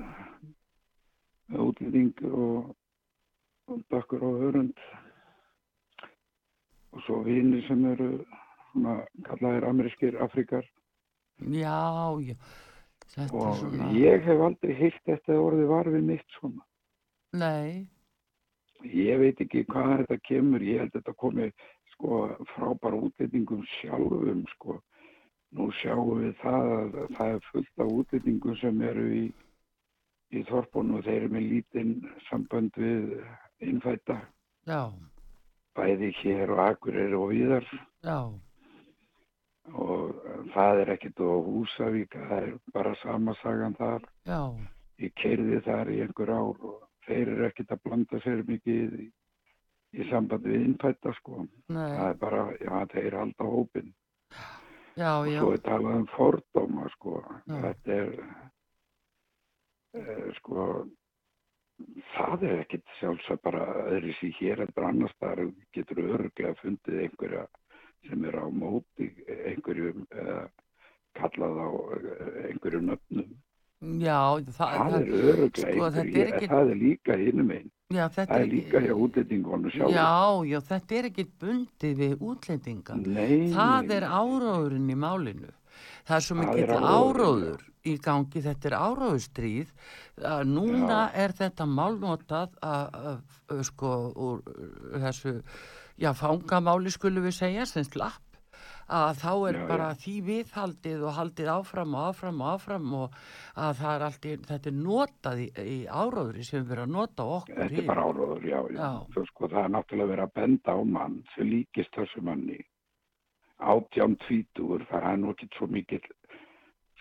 með 1.51 1.65
útlending 1.67 2.25
og, 2.31 2.73
og 3.71 3.83
bakkur 3.91 4.25
og 4.27 4.41
hörund. 4.45 4.87
Og 6.95 7.03
svo 7.05 7.21
vinir 7.25 7.65
sem 7.67 7.83
eru 7.91 8.11
svona 8.71 8.99
kallaðir 9.27 9.67
amerískir 9.67 10.17
Afrikar 10.23 10.65
Já, 11.37 12.17
já, 12.17 12.35
þetta 13.17 13.43
og 13.43 13.59
svona, 13.61 13.91
ég 13.97 14.25
hef 14.25 14.43
aldrei 14.47 14.73
heilt 14.77 14.99
þetta 15.09 15.39
orðið 15.41 15.71
var 15.73 15.91
við 15.93 16.05
mitt 16.11 16.37
svona. 16.37 16.65
Nei, 17.37 17.87
ég 18.85 19.23
veit 19.23 19.41
ekki 19.43 19.65
hvað 19.71 20.03
þetta 20.03 20.19
kemur. 20.29 20.63
Ég 20.63 20.83
held 20.83 20.93
að 20.93 21.01
þetta 21.01 21.17
komi 21.23 21.49
sko 21.95 22.21
frábæra 22.53 23.01
útlendingum 23.07 23.65
sjálfum 23.77 24.45
sko. 24.53 24.79
Nú 25.57 25.69
sjáum 25.79 26.23
við 26.25 26.33
það 26.41 26.71
að 26.77 26.95
það 27.17 27.33
er 27.33 27.45
fullt 27.51 27.83
af 27.83 27.91
útlendingum 27.99 28.57
sem 28.61 28.81
eru 28.83 29.05
í 29.15 29.27
í 30.35 30.43
þorpunum 30.47 30.99
og 30.99 31.05
þeir 31.05 31.21
eru 31.21 31.29
með 31.35 31.45
lítinn 31.51 31.93
sambönd 32.27 32.75
við 32.79 33.13
innfætta 33.63 34.17
já, 34.67 34.81
bæði 35.77 36.11
hér 36.21 36.51
og 36.55 36.63
Akureyri 36.65 37.15
og 37.15 37.31
víðar. 37.31 37.69
Já, 38.03 38.19
og 39.75 40.15
það 40.53 40.81
er 40.81 40.91
ekkert 40.95 41.19
á 41.19 41.29
Húsavík 41.47 42.15
það 42.15 42.35
er 42.39 42.51
bara 42.73 42.95
sama 43.03 43.35
sagan 43.41 43.75
þar 43.77 44.05
já, 44.27 44.41
ég 45.03 45.15
keirði 45.19 45.61
þar 45.65 45.91
í 45.93 46.01
einhver 46.05 46.31
ár 46.33 46.67
og 46.71 46.87
þeir 47.07 47.31
eru 47.33 47.47
ekkert 47.47 47.73
að 47.75 47.83
blanda 47.85 48.19
sér 48.23 48.43
mikið 48.47 48.97
í, 48.99 49.07
í 49.97 50.09
samband 50.11 50.47
við 50.47 50.65
innfætta 50.65 51.13
sko. 51.21 51.45
Það 51.69 51.79
nei, 51.79 51.95
er 52.09 52.19
bara, 52.21 52.43
já, 52.59 52.73
þeir 52.93 53.17
halda 53.21 53.49
hópin. 53.53 53.93
já, 54.97 55.11
Og 55.21 55.31
svo 55.37 55.51
er 55.55 55.63
talað 55.65 55.99
um 56.01 56.07
fordóma 56.15 56.87
sko. 56.95 57.21
Já. 57.47 57.57
Þetta 57.67 57.97
er, 58.01 58.09
e, 59.93 60.17
sko, 60.39 60.65
það 62.17 62.47
er 62.49 62.65
ekkert 62.65 62.97
sjálfsagt 62.99 63.45
bara 63.45 63.63
öðru 63.85 64.17
sér 64.19 64.35
hér 64.41 64.65
en 64.65 64.83
annars 64.89 65.15
þar 65.21 65.45
getur 65.77 66.03
öruglega 66.03 66.57
fundið 66.63 67.05
einhverja 67.05 67.47
sem 68.07 68.25
er 68.29 68.37
á 68.39 68.45
móti 68.51 69.09
einhverjum 69.27 70.05
eða 70.11 70.37
kallað 71.17 71.57
á 71.57 71.67
eh, 71.97 72.51
einhverjum 72.51 72.85
nöfnum. 72.91 73.29
já, 74.01 74.19
það, 74.57 74.57
Það 74.57 74.73
er 74.73 74.91
það, 74.91 75.25
öruglega 75.31 75.73
sko, 75.73 75.89
þetta 75.89 75.99
er 75.99 76.05
einhverju, 76.05 76.33
ekki- 76.37 76.51
það 76.53 76.71
er 76.71 76.79
líka 76.81 77.17
hinum 77.21 77.51
einn. 77.57 77.69
já, 77.93 78.03
þetta 78.09 78.33
Það 78.33 78.41
er 78.41 78.51
líka 78.53 78.79
hjá 78.85 78.93
útlendingunum 79.05 79.71
sjálf. 79.71 79.91
já, 79.93 80.11
já, 80.51 80.59
þetta 80.71 80.95
er 80.99 81.09
ekki 81.11 81.25
bundið 81.41 81.95
við 82.03 82.17
útlendinga. 82.31 82.95
Nei, 83.05 83.53
Það 83.53 83.91
er 83.97 84.03
áróðurinn 84.03 84.89
í 84.91 84.95
málinu. 84.97 85.51
Það 86.07 86.15
er 86.17 86.23
svo 86.25 86.35
er 86.41 86.45
áróðurinn, 86.47 86.87
áróður 86.97 87.61
í 87.87 87.97
gangi, 88.01 88.41
þetta 88.41 88.65
er 88.71 88.75
áróðustríð. 88.81 89.67
Núna 90.45 91.11
er 91.13 91.31
þetta 91.37 91.65
málnotað 91.69 92.55
að, 92.65 93.21
sko 93.63 93.91
úr 94.15 94.41
uh, 94.41 94.99
þessu, 95.05 95.35
já, 95.97 96.11
fangamáli 96.13 96.91
skulum 96.93 97.25
við 97.27 97.35
segja, 97.41 97.65
sem 97.65 97.83
slapp 97.83 98.23
að 98.87 99.17
þá 99.19 99.31
er 99.49 99.55
Já, 99.57 99.59
já. 99.59 99.67
bara 99.67 99.87
því 99.99 100.11
viðhaldið 100.23 101.01
og 101.03 101.15
haldið 101.17 101.49
áfram 101.51 101.95
og 101.97 102.05
áfram 102.13 102.37
og 102.41 102.51
áfram 102.53 102.93
og 102.95 103.17
að 103.59 103.73
það 103.81 103.95
er 103.97 104.05
allt, 104.05 104.25
í- 104.31 104.37
þetta 104.47 104.69
er 104.71 104.77
notað 104.77 105.41
í, 105.43 105.47
í 105.59 105.77
áróðuri 105.91 106.45
sem 106.47 106.63
við 106.63 106.71
erum 106.77 106.85
að 106.87 106.93
nota 106.95 107.25
okkur 107.35 107.57
Þetta 107.59 107.81
er 107.81 107.89
bara 107.89 108.05
áróður, 108.07 108.45
já, 108.47 108.59
já. 108.71 108.79
Já. 108.79 108.91
Svo 109.13 109.25
sko 109.27 109.49
það 109.51 109.63
er 109.65 109.73
náttúrulega 109.75 110.11
verið 110.13 110.23
að 110.29 110.33
benda 110.39 110.71
á 110.71 110.79
mann 110.95 111.17
sem 111.35 111.49
líkist 111.51 111.91
þessu 111.99 112.23
manni. 112.23 112.59
Átján 113.59 114.15
tvítur, 114.23 114.85
það 114.87 115.09
er 115.11 115.17
nú 115.19 115.31
ekki 115.33 115.49
svo 115.57 115.67
mikill, 115.73 116.07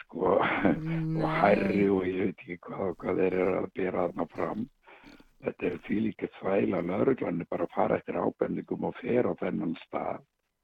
sko, 0.02 0.36
og 1.22 1.26
hærri 1.38 1.86
og 1.92 2.06
ég 2.08 2.22
veit 2.24 2.42
ekki 2.42 2.58
hvað, 2.66 2.94
hvað 3.02 3.20
þeir 3.22 3.38
eru 3.44 3.56
að 3.60 3.70
bera 3.78 4.06
þarna 4.08 4.26
fram. 4.34 4.66
Þetta 5.44 5.66
er 5.68 5.76
því 5.86 5.96
líka 6.06 6.28
þvæla, 6.40 6.80
lauruglan 6.88 7.40
er 7.44 7.46
bara 7.50 7.66
að 7.68 7.74
fara 7.76 7.96
eftir 8.00 8.16
ábendingum 8.18 8.84
og 8.88 8.94
fer 9.02 9.28
á 9.28 9.32
þennan 9.42 9.74
stað. 9.84 10.22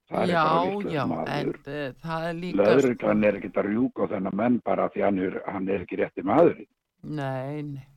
Það 0.09 0.23
er 0.23 0.31
Já, 0.33 0.43
bara 0.43 0.91
já, 0.93 1.01
en 1.03 1.09
maður. 1.13 1.57
uh, 1.63 1.93
það 2.03 2.25
er 2.29 2.33
líka 2.41 2.63
Lauruglan 2.63 3.23
er 3.23 3.37
ekkert 3.39 3.59
að 3.61 3.67
rjúka 3.69 4.03
á 4.03 4.11
þennan 4.13 4.35
menn 4.41 4.57
bara 4.65 4.87
því 4.91 5.03
hann 5.05 5.19
er, 5.23 5.37
hann 5.47 5.69
er 5.69 5.85
ekki 5.85 5.99
rétti 6.01 6.25
maðurinn. 6.27 6.67
Nei, 7.03 7.61
nei. 7.61 7.87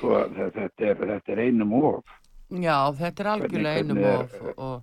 Þe- 0.00 0.50
þetta 0.56 0.88
er, 0.90 0.96
þetta 1.12 1.32
er 1.36 1.42
einum 1.46 1.72
of. 1.78 2.04
Já, 2.50 2.78
þetta 2.98 3.22
er 3.24 3.30
algjörlega 3.34 3.82
einum 3.84 3.98
er- 3.98 4.20
of 4.24 4.34
og, 4.40 4.58
og 4.58 4.82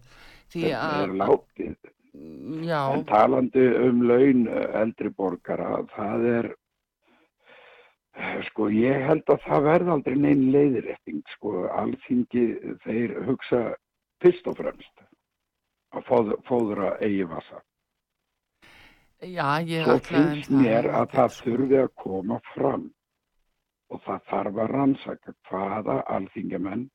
því 0.54 0.64
Þetta 0.64 1.04
er 1.04 1.10
að, 1.10 1.18
látið. 1.24 1.76
já, 2.70 2.82
En 2.94 3.06
talandi 3.10 3.64
um 3.88 4.02
laun 4.08 4.48
eh, 4.48 4.82
eldri 4.82 5.10
borgara, 5.10 5.84
það 5.96 6.26
er, 6.38 6.50
sko, 8.48 8.68
ég 8.70 9.06
held 9.08 9.24
að 9.34 9.42
það 9.48 9.64
verði 9.68 9.92
aldrei 9.96 10.16
neinn 10.22 10.44
leiðirétting, 10.54 11.22
sko, 11.36 11.66
alþingi, 11.74 12.46
þeir 12.86 13.14
hugsa 13.28 13.62
fyrst 14.22 14.48
og 14.48 14.58
fremst 14.58 15.06
að 15.94 16.06
fóð- 16.10 16.38
fóðra 16.48 16.98
eigi 17.02 17.24
vasa. 17.30 17.62
já, 19.24 19.60
ég 19.66 19.84
Svo 19.86 19.96
ætlaði 19.98 20.34
finnst 20.34 20.50
mér 20.52 20.86
að 20.90 21.04
ekkert, 21.04 21.12
það 21.16 21.30
sko. 21.32 21.50
þurfi 21.50 21.78
að 21.84 21.94
koma 21.96 22.40
fram 22.54 22.94
og 23.90 24.02
það 24.04 24.22
þarf 24.30 24.58
að 24.58 24.70
rannsaka 24.74 25.34
hvaða 25.50 26.04
alþingamenn, 26.08 26.90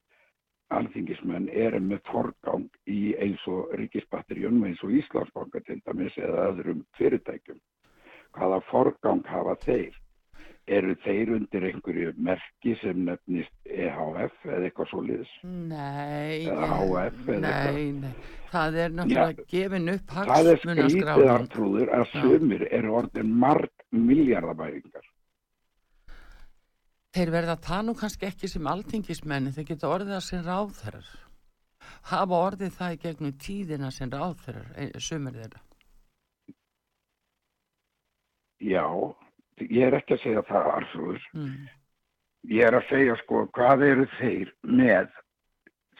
alþingismenn 0.71 1.49
eru 1.49 1.81
með 1.81 2.01
forgang 2.11 2.69
í 2.87 3.15
eins 3.17 3.41
og 3.49 3.71
ríkisbatterjunum 3.79 4.65
eins 4.69 4.83
og 4.85 4.91
Íslandsbanka 4.91 5.61
til 5.65 5.81
dæmis 5.87 6.17
eða 6.19 6.51
öðrum 6.53 6.85
fyrirtækjum. 6.99 7.61
Hvaða 8.37 8.61
forgang 8.71 9.25
hafa 9.27 9.55
þeir? 9.65 9.95
Eru 10.69 10.93
þeir 11.01 11.31
undir 11.33 11.65
einhverju 11.65 12.11
merki 12.21 12.75
sem 12.83 12.99
nefnist 13.07 13.71
EHF 13.73 14.35
eða 14.45 14.67
eitthvað 14.69 14.91
svo 14.91 15.03
liðs? 15.07 15.31
Nei, 15.43 16.45
nei, 16.45 17.87
nei, 18.03 18.11
það 18.53 18.77
er 18.83 18.97
náttúrulega 18.99 19.47
gefin 19.49 19.93
upp 19.95 20.13
Það 20.19 20.51
er 20.53 20.61
skrítið 20.65 21.31
artrúður 21.33 21.93
að 21.97 22.11
sumir 22.13 22.67
eru 22.69 22.99
orðin 23.01 23.31
marg 23.45 23.87
miljardabæringar. 23.97 25.07
Þeir 27.17 27.33
verða 27.33 27.57
það 27.65 27.87
nú 27.87 27.95
kannski 27.97 28.29
ekki 28.29 28.51
sem 28.53 28.69
alþingismenni, 28.69 29.55
þeir 29.57 29.67
geta 29.71 29.89
orðið 29.89 30.13
það 30.19 30.27
sem 30.27 30.45
ráðherrar. 30.45 31.09
Hafa 32.11 32.43
orðið 32.51 32.77
það 32.77 32.93
í 32.93 33.01
gegnum 33.07 33.33
tíðina 33.41 33.91
sem 33.95 34.13
ráðherrar, 34.13 34.69
eh, 34.77 34.93
sumir 35.01 35.41
þeirra. 35.41 35.65
Já, 38.59 38.85
ég 39.66 39.87
er 39.88 39.99
ekki 39.99 40.16
að 40.16 40.25
segja 40.25 40.44
það, 40.49 40.71
Arþrúður. 40.77 41.27
Mm. 41.35 41.68
Ég 42.55 42.68
er 42.68 42.79
að 42.79 42.87
segja, 42.88 43.16
sko, 43.23 43.44
hvað 43.57 43.85
eru 43.88 44.07
þeir 44.18 44.53
með? 44.62 45.11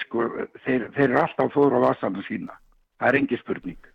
Sko, 0.05 0.27
þeir, 0.65 0.89
þeir 0.95 1.07
eru 1.09 1.21
alltaf 1.25 1.55
fóður 1.55 1.79
á 1.83 1.87
vasanum 1.89 2.25
sína. 2.29 2.59
Það 2.99 3.11
er 3.11 3.19
engi 3.21 3.39
spurning. 3.41 3.89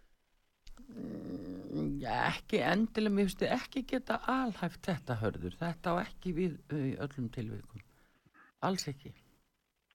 Mm, 0.93 1.95
ekki 2.03 2.59
endilega, 2.63 3.15
mér 3.15 3.29
finnst 3.29 3.41
þið 3.41 3.55
ekki 3.57 3.85
geta 3.93 4.19
alhæft 4.29 4.83
þetta 4.85 5.17
hörður, 5.23 5.55
þetta 5.61 5.95
á 5.95 6.03
ekki 6.03 6.35
við 6.37 6.57
öllum 7.01 7.31
tilvikum. 7.33 7.85
Alls 8.63 8.87
ekki. 8.91 9.13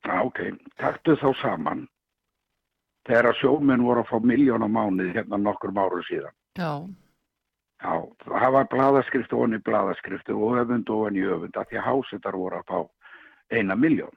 Já, 0.04 0.16
ok, 0.24 0.40
taktu 0.81 1.16
þá 1.20 1.28
saman. 1.42 1.87
Þegar 3.09 3.31
að 3.31 3.38
sjóminn 3.40 3.85
voru 3.87 4.02
að 4.04 4.11
fá 4.11 4.18
miljón 4.24 4.64
á 4.64 4.68
mánuði 4.68 5.14
hérna 5.16 5.38
nokkur 5.40 5.72
áru 5.76 6.02
síðan. 6.09 6.35
Já, 6.59 6.72
Já, 7.79 7.95
það 8.27 8.53
var 8.57 8.71
blaðaskrift 8.73 9.35
og 9.38 9.55
í 9.55 9.61
blaðaskrift 9.62 10.31
og 10.35 10.59
öfund 10.62 10.91
og 10.91 11.19
í 11.19 11.27
öfund 11.27 11.57
að 11.57 11.69
því 11.71 11.79
að 11.79 11.87
hásettar 11.87 12.38
voru 12.38 12.59
að 12.59 12.73
fá 12.73 12.81
eina 13.55 13.77
miljón. 13.79 14.17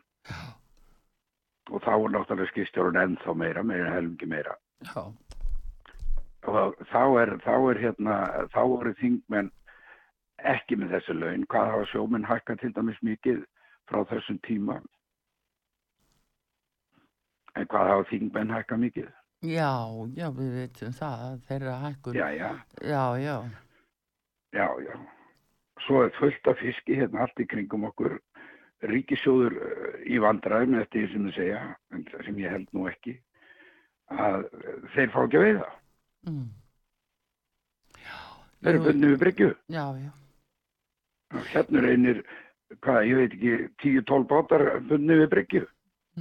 Og 1.72 1.84
þá 1.86 1.92
var 1.94 2.16
náttúrulega 2.16 2.52
skistjórun 2.52 3.00
ennþá 3.00 3.36
meira, 3.38 3.64
meira 3.64 3.94
helmingi 3.94 4.28
meira. 4.28 4.58
já, 4.82 5.04
og 6.50 6.76
þá 6.90 7.04
er, 7.22 7.36
þá 7.46 7.54
er 7.70 7.80
hérna, 7.80 8.16
þá 8.54 8.62
voru 8.66 8.94
þingmenn 8.98 9.52
ekki 10.52 10.78
með 10.80 10.96
þessu 10.96 11.18
laun, 11.20 11.46
hvað 11.50 11.72
hafa 11.76 11.90
sjóminn 11.92 12.26
hækkað 12.26 12.62
til 12.64 12.74
dæmis 12.74 13.02
mikið 13.06 13.44
frá 13.90 14.02
þessum 14.10 14.40
tíma. 14.48 14.80
En 17.56 17.68
hvað 17.70 17.94
hafa 17.94 18.10
þingmenn 18.10 18.54
hækka 18.56 18.80
mikið? 18.82 19.12
Já, 19.42 19.74
já, 20.14 20.28
við 20.38 20.52
veitum 20.54 20.94
það, 20.94 21.40
þeirra 21.48 21.78
hækkun. 21.82 22.18
Já, 22.18 22.28
já, 22.38 22.50
Já, 22.86 23.06
já, 23.18 23.36
já, 24.54 24.68
já. 24.86 25.00
Svo 25.82 26.04
er 26.06 26.14
fullt 26.20 26.48
af 26.52 26.60
fiski 26.62 27.00
hérna 27.00 27.24
allt 27.26 27.42
í 27.42 27.48
kringum 27.50 27.88
okkur. 27.90 28.20
Ríkisjóður 28.86 29.58
eh, 29.58 29.98
í 30.14 30.22
vandræðum 30.22 30.78
eftir 30.82 31.08
því 31.08 31.14
sem 31.14 31.26
þið 31.26 31.36
segja, 31.40 31.64
en 31.94 32.06
sem 32.26 32.40
ég 32.42 32.54
held 32.54 32.70
nú 32.78 32.86
ekki, 32.90 33.16
að 34.14 34.46
eh, 34.46 34.78
þeir 34.94 35.14
fá 35.14 35.20
ekki 35.24 35.42
að 35.42 35.46
veiða. 35.48 35.68
mm. 36.30 36.48
Þeir 38.62 38.74
eru 38.76 38.86
bundið 38.86 39.14
við 39.16 39.20
bryggju. 39.26 39.52
Já, 39.74 39.86
já, 39.98 40.12
Hérna 41.50 41.82
einir, 41.90 42.26
hvað, 42.84 43.06
ég 43.10 43.18
veit 43.18 43.38
ekki, 43.38 43.54
10-12 43.82 44.26
bátar 44.30 44.68
bundið 44.86 45.24
við 45.24 45.32
bryggju. 45.34 45.68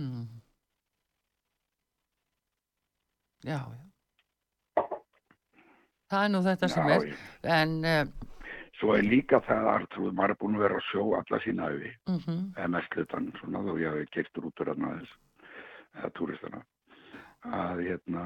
mm. 0.01 0.40
Já, 3.45 3.61
já. 3.61 3.91
Það 6.11 6.25
er 6.25 6.33
nú 6.35 6.41
þetta 6.43 6.69
sem 6.71 6.89
Já, 6.89 6.95
er, 6.97 7.07
já. 7.07 7.57
en, 7.61 7.75
uh, 7.87 8.31
Svo 8.81 8.95
er 8.97 9.05
líka 9.05 9.39
það 9.45 9.61
að 9.61 9.75
Artrúð, 9.75 10.15
maður 10.17 10.33
er 10.33 10.39
búin 10.41 10.57
að 10.57 10.63
vera 10.65 10.79
að 10.81 10.87
sjó 10.89 11.03
alla 11.19 11.39
sína 11.45 11.69
auði, 11.69 11.91
mm 12.09 12.39
eða 12.57 12.71
mest 12.75 12.97
hlutan 12.97 13.29
svona 13.39 13.63
þó 13.67 13.71
ég 13.79 13.93
hafi 13.93 14.07
keirt 14.17 14.41
rútur 14.41 14.71
hérna 14.73 14.91
aðeins, 14.91 15.13
eða 15.99 16.11
túristana, 16.17 16.63
að 17.61 17.83
hérna, 17.87 18.25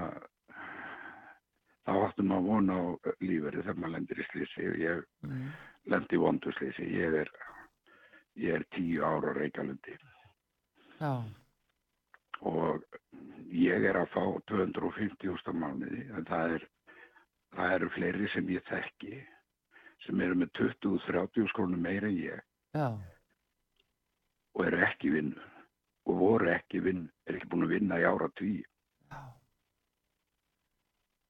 þá 1.85 1.93
áttum 2.07 2.31
maður 2.31 2.49
vona 2.49 2.79
á 2.79 2.85
líferi 3.21 3.65
þegar 3.65 3.81
maður 3.83 3.95
lendir 3.97 4.23
í 4.23 4.29
slísi 4.31 4.69
ég 4.85 5.05
mm. 5.27 5.49
lendi 5.93 6.17
í 6.17 6.23
vondu 6.23 6.55
slísi, 6.57 6.89
ég 7.03 7.19
er, 7.25 7.33
ég 8.47 8.61
er 8.61 8.69
tíu 8.77 9.05
ára 9.05 9.35
reykjalundi. 9.37 9.99
Já, 11.03 11.13
og 12.41 12.83
ég 13.55 13.85
er 13.89 13.97
að 14.01 14.11
fá 14.15 14.23
250.000 14.51 15.55
mánuði, 15.61 16.03
en 16.17 16.25
það 16.29 16.55
er, 16.59 16.67
það 17.55 17.75
eru 17.79 17.91
fleiri 17.95 18.29
sem 18.33 18.49
ég 18.51 18.65
þekki, 18.69 19.21
sem 20.07 20.21
eru 20.21 20.35
með 20.43 20.51
20-30 20.59 21.49
skrónum 21.53 21.81
meira 21.81 22.09
en 22.11 22.19
ég. 22.19 22.43
já, 22.75 22.89
og 24.55 24.65
eru 24.67 24.79
ekki 24.87 25.11
vinnu 25.11 25.41
og 26.07 26.19
voru 26.21 26.51
ekki 26.53 26.81
vinnu, 26.85 27.09
er 27.27 27.39
ekki 27.39 27.49
búin 27.51 27.65
að 27.67 27.73
vinna 27.79 27.97
í 27.99 28.05
ára 28.07 28.29
tví. 28.39 28.59
já. 29.11 29.23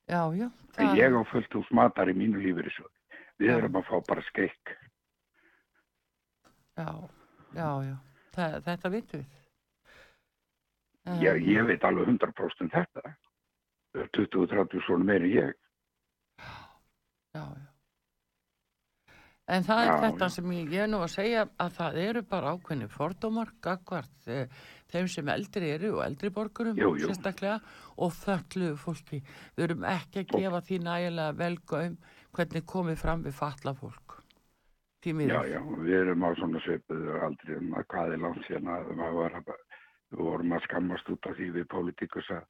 Já, 0.08 0.22
já, 0.36 0.50
En 0.76 0.96
ég 0.98 1.14
á 1.16 1.22
fullt 1.30 1.54
hús 1.54 1.70
matar 1.72 2.10
í 2.10 2.14
mínu 2.18 2.40
lífeyrissjóði. 2.42 2.90
Við 3.38 3.48
Já. 3.48 3.54
erum 3.56 3.76
að 3.78 3.86
fá 3.88 4.00
bara 4.08 4.22
skeik. 4.26 4.74
já, 6.76 6.88
já, 7.54 7.68
já, 7.86 7.96
Þa, 8.34 8.48
þetta 8.66 8.90
vitum 8.90 9.20
við. 9.22 9.43
En- 11.06 11.20
Ég, 11.20 11.42
ég 11.46 11.66
veit 11.68 11.84
alveg 11.84 12.08
100% 12.08 12.64
um 12.64 12.70
þetta. 12.72 13.14
20-30 14.16 14.80
svona 14.86 15.04
meira 15.04 15.24
en 15.24 15.30
ég. 15.30 15.54
Já, 17.34 17.44
já. 17.44 17.70
En 19.46 19.62
það 19.66 19.80
er 19.82 19.90
Já, 19.90 19.96
þetta 20.00 20.28
sem 20.32 20.52
ég, 20.56 20.70
ég 20.72 20.82
er 20.86 20.88
nú 20.88 21.02
að 21.04 21.10
segja 21.12 21.42
að 21.60 21.74
það 21.76 21.96
eru 22.00 22.22
bara 22.30 22.54
ákveðni 22.56 22.86
fordómar 22.88 23.50
gagvart 23.60 24.28
eh, 24.32 24.46
þeim 24.88 25.08
sem 25.12 25.28
eldri 25.28 25.68
eru 25.74 25.90
og 25.98 26.04
eldri 26.06 26.30
borgurum 26.32 26.78
Jú, 26.80 26.94
jú. 26.96 27.10
sérstaklega 27.10 27.58
og 28.00 28.14
þöllu 28.16 28.70
fólki. 28.80 29.20
Við 29.58 29.66
erum 29.66 29.84
ekki 29.84 30.22
að 30.24 30.32
gefa 30.38 30.62
því 30.64 30.78
nægilega 30.86 31.36
velgöum 31.42 31.98
hvernig 32.32 32.64
komið 32.72 32.96
fram 33.04 33.26
við 33.26 33.36
fatla 33.36 33.74
fólk. 33.76 34.16
Já, 35.04 35.42
já, 35.44 35.60
við 35.84 35.94
erum 35.98 36.24
á 36.24 36.32
svona 36.40 36.60
svipuðu 36.64 37.18
aldrei 37.20 37.58
um 37.58 37.74
að 37.76 37.84
hvað 37.92 38.12
er 38.14 38.22
langt 38.22 38.46
síðan 38.46 38.70
að 38.72 38.86
maður 38.96 39.18
var 39.18 39.34
að, 39.42 39.50
við 40.14 40.29
vorum 40.31 40.55
að 40.57 40.66
skammast 40.68 41.11
út 41.14 41.31
af 41.31 41.38
því 41.38 41.48
við 41.59 41.66
pólitíkus 41.74 42.31
að, 42.35 42.44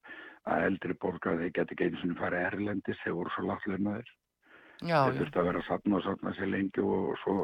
að 0.52 0.66
eldri 0.70 0.98
borgar 1.04 1.40
þeir 1.40 1.54
geti 1.58 1.76
ekki 1.76 1.88
einu 1.88 2.02
sinni 2.02 2.18
farið 2.20 2.48
erlendis, 2.50 3.00
þeir 3.04 3.16
voru 3.20 3.34
svo 3.34 3.46
laflunaðir. 3.50 4.12
Já, 4.82 4.98
Þeir 5.06 5.20
þurfti 5.20 5.40
að 5.40 5.48
vera 5.48 5.62
að 5.62 5.70
satna 5.70 5.96
og 5.96 6.04
satna 6.04 6.34
sér 6.36 6.52
lengi 6.52 6.84
og 6.84 7.16
svo 7.22 7.38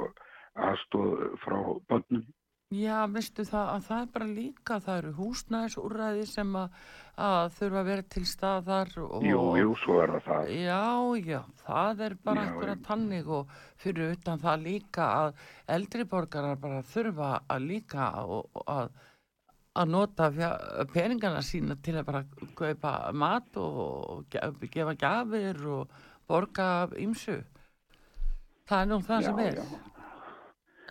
aðstóð 0.70 1.24
frá 1.44 1.58
bönnum. 1.90 2.28
Já, 2.70 3.02
veistu 3.10 3.42
það 3.42 3.68
að 3.72 3.86
það 3.88 4.00
er 4.00 4.10
bara 4.14 4.26
líka, 4.30 4.74
það 4.78 4.98
eru 5.00 5.12
húsnæðisúrræði 5.16 6.26
sem 6.30 6.52
að, 6.54 6.76
að 7.18 7.46
þurfa 7.56 7.80
að 7.80 7.88
vera 7.88 8.04
til 8.14 8.22
staðar 8.30 8.92
og... 9.02 9.24
Jú, 9.26 9.40
jú, 9.58 9.72
svo 9.82 9.96
er 10.04 10.12
það 10.12 10.28
það. 10.28 10.52
Já, 10.54 10.84
já, 11.32 11.40
það 11.64 12.04
er 12.06 12.14
bara 12.28 12.44
akkurat 12.46 12.78
já. 12.78 12.84
tannig 12.86 13.32
og 13.40 13.56
fyrir 13.82 14.14
utan 14.14 14.44
það 14.44 14.62
líka 14.68 15.08
að 15.16 15.42
eldri 15.78 16.06
borgarar 16.14 16.62
bara 16.62 16.84
þurfa 16.92 17.32
að 17.50 17.66
líka 17.72 18.06
að, 18.20 18.36
að, 18.76 18.94
að 19.80 19.88
nota 19.94 20.30
peningana 20.92 21.40
sína 21.44 21.76
til 21.82 21.94
að 22.00 22.06
bara 22.10 22.24
kaupa 22.58 22.92
mat 23.12 23.56
og 23.56 24.26
ge- 24.30 24.68
gefa 24.72 24.94
gjafir 25.00 25.62
og 25.66 25.88
borga 26.28 26.66
af 26.84 26.90
ýmsu. 27.00 27.38
Það 28.68 28.82
er 28.82 28.86
nú 28.92 28.98
það 29.02 29.24
sem 29.24 29.38
Já, 29.38 29.46
er. 29.46 29.54
já. 29.54 29.86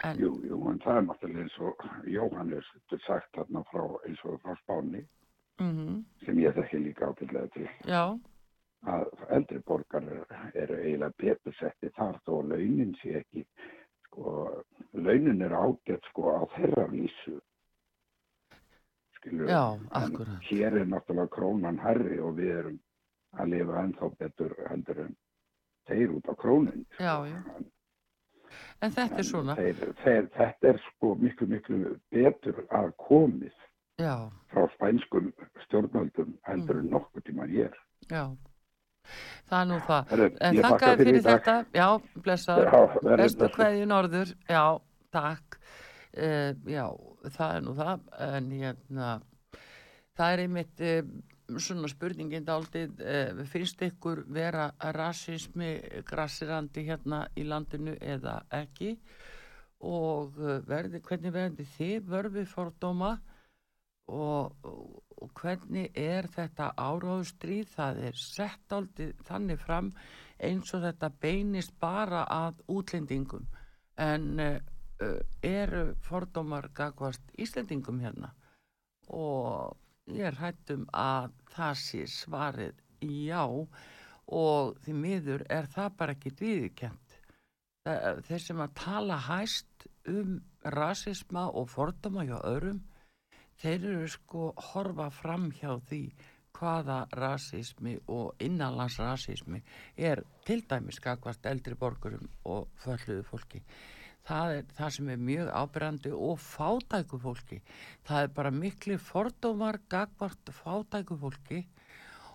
En, 0.01 0.15
Jú, 0.15 0.29
jú, 0.47 0.57
en 0.71 0.77
það 0.79 0.97
er 0.97 1.01
náttúrulega 1.09 1.41
eins 1.43 1.55
og 1.59 1.81
Jóhannes 2.07 2.67
er 2.95 2.99
sagt 3.05 3.33
þarna 3.35 3.63
frá 3.67 3.81
eins 4.07 4.21
og 4.23 4.37
frá 4.41 4.53
Spáni 4.61 5.01
mm 5.59 6.05
sem 6.25 6.37
ég 6.39 6.53
þekki 6.55 6.79
líka 6.85 7.09
ákveðlega 7.11 7.49
til 7.51 7.65
já, 7.83 8.03
að 8.87 9.09
eldri 9.35 9.59
borgar 9.67 10.05
eru 10.55 10.77
eiginlega 10.79 11.11
betur 11.19 11.55
setti 11.59 11.89
þar 11.97 12.15
þó 12.23 12.37
launin 12.47 12.93
sé 13.01 13.17
ekki 13.19 13.43
sko, 14.07 14.63
launin 14.93 15.41
er 15.43 15.51
ágætt 15.59 16.07
sko 16.13 16.31
á 16.31 16.41
þeirra 16.55 16.87
vísu 16.93 17.35
já, 19.31 19.63
en 19.73 19.87
akkurat. 19.91 20.39
hér 20.49 20.77
er 20.81 20.85
náttúrulega 20.91 21.27
krónan 21.35 21.79
herri 21.83 22.19
og 22.19 22.35
við 22.37 22.51
erum 22.59 22.79
að 23.39 23.51
lifa 23.53 23.83
ennþá 23.83 24.09
betur 24.19 24.55
heldur 24.69 24.99
en 25.05 25.15
þeir 25.89 26.15
út 26.17 26.29
á 26.29 26.33
krónin 26.35 26.85
Já, 26.99 27.15
já. 27.29 27.39
En 28.81 28.91
þetta 28.95 29.17
er 29.19 29.23
svona, 29.27 29.55
þeir, 29.55 29.75
þeir, 30.03 30.27
þetta 30.37 30.67
er 30.73 30.77
sko 30.87 31.15
miklu 31.19 31.47
miklu 31.47 31.79
betur 32.11 32.63
að 32.73 32.91
komið 32.97 33.53
já, 33.99 34.15
frá 34.49 34.63
spænskum 34.75 35.31
stjórnvöldum 35.65 36.33
heldur 36.47 36.79
en 36.79 36.89
nokkuð 36.93 37.23
tíma 37.27 37.45
hér 37.51 37.75
já. 38.09 38.23
Það 39.49 39.61
er 39.61 39.67
nú 39.69 39.77
það. 39.87 40.09
Herru, 40.11 40.25
En 40.45 40.57
þakka 40.61 40.89
fyrir 40.99 41.21
dag. 41.23 41.39
þetta. 41.39 41.53
Já, 41.73 41.87
verið 43.01 43.17
Bestu 43.17 43.47
kveðju 43.55 43.85
norður, 43.89 44.33
já, 44.49 44.63
takk. 45.15 45.57
Uh, 46.09 46.55
já, 46.65 46.87
það 47.35 47.51
er 47.53 47.65
nú 47.65 47.73
það, 47.77 48.05
en 48.25 48.45
hérna, 48.57 49.09
það 50.17 50.31
er 50.33 50.41
einmitt 50.41 50.79
uh, 50.81 51.11
svona 51.61 51.89
spurningin 51.91 52.47
dálítið, 52.47 53.03
uh, 53.05 53.41
finnst 53.51 53.83
ykkur 53.85 54.23
vera 54.33 54.71
rasismi 54.97 55.75
grassirandi 56.09 56.87
hérna 56.87 57.27
í 57.37 57.45
landinu 57.45 57.93
eða 58.01 58.39
ekki? 58.57 58.95
Og 59.85 60.33
verði, 60.67 60.99
hvernig 61.05 61.31
verði 61.31 61.67
þið 61.77 62.09
vörfi 62.09 62.45
fordóma? 62.49 63.13
Og, 64.09 64.65
og, 64.65 65.29
hvernig 65.37 65.93
er 65.93 66.25
þetta 66.33 66.71
áráðustríð, 66.73 67.69
það 67.75 68.01
er 68.09 68.17
sett 68.17 68.73
aldrei 68.73 69.13
þannig 69.29 69.61
fram 69.61 69.93
eins 70.41 70.73
og 70.73 70.81
þetta 70.87 71.11
beinist 71.21 71.77
bara 71.79 72.25
að 72.33 72.65
útlendingum. 72.73 73.45
En 74.01 74.41
eru 75.45 75.83
fordómar 76.05 76.69
gagvast 76.75 77.31
Íslendingum 77.37 78.01
hérna. 78.03 78.33
Og 79.09 79.77
ég 80.11 80.27
er 80.29 80.39
hættum 80.39 80.87
að 80.93 81.31
það 81.53 81.79
sé 81.83 82.03
svarið 82.11 82.83
já. 83.01 83.45
Og 84.29 84.75
því 84.83 84.93
miður 84.93 85.45
er 85.49 85.69
það 85.71 85.95
bara 85.97 86.17
ekki 86.17 86.35
viðkjönd 86.37 87.19
þeir 88.27 88.41
sem 88.43 88.59
að 88.61 88.75
tala 88.77 89.17
hæst 89.25 89.87
um 90.09 90.39
rasisma 90.75 91.47
og 91.49 91.69
fordóma 91.71 92.25
hjá 92.27 92.37
öðrum 92.43 92.81
þeir 93.61 93.87
eru 93.93 94.09
sko 94.11 94.49
horfa 94.71 95.09
fram 95.13 95.49
hjá 95.55 95.71
því 95.89 96.01
hvaða 96.59 96.99
rasismi 97.15 97.95
og 98.11 98.41
innanlands 98.43 98.99
rasismi 98.99 99.61
er 99.95 100.23
til 100.45 100.65
dæmis 100.69 100.99
gagvast 101.03 101.45
eldri 101.47 101.77
borgurum 101.79 102.27
og 102.43 102.67
fölluðu 102.83 103.23
fólki. 103.23 103.61
Það 104.27 104.55
er 104.57 104.65
það 104.77 104.93
sem 104.95 105.09
er 105.09 105.21
mjög 105.29 105.49
ábyrrandi 105.61 106.11
og 106.13 106.39
fátæku 106.43 107.19
fólki. 107.23 107.61
Það 108.05 108.23
er 108.23 108.33
bara 108.35 108.51
miklu 108.53 108.97
fordómar 109.01 109.79
gagvart 109.89 110.51
fátæku 110.53 111.17
fólki 111.17 111.63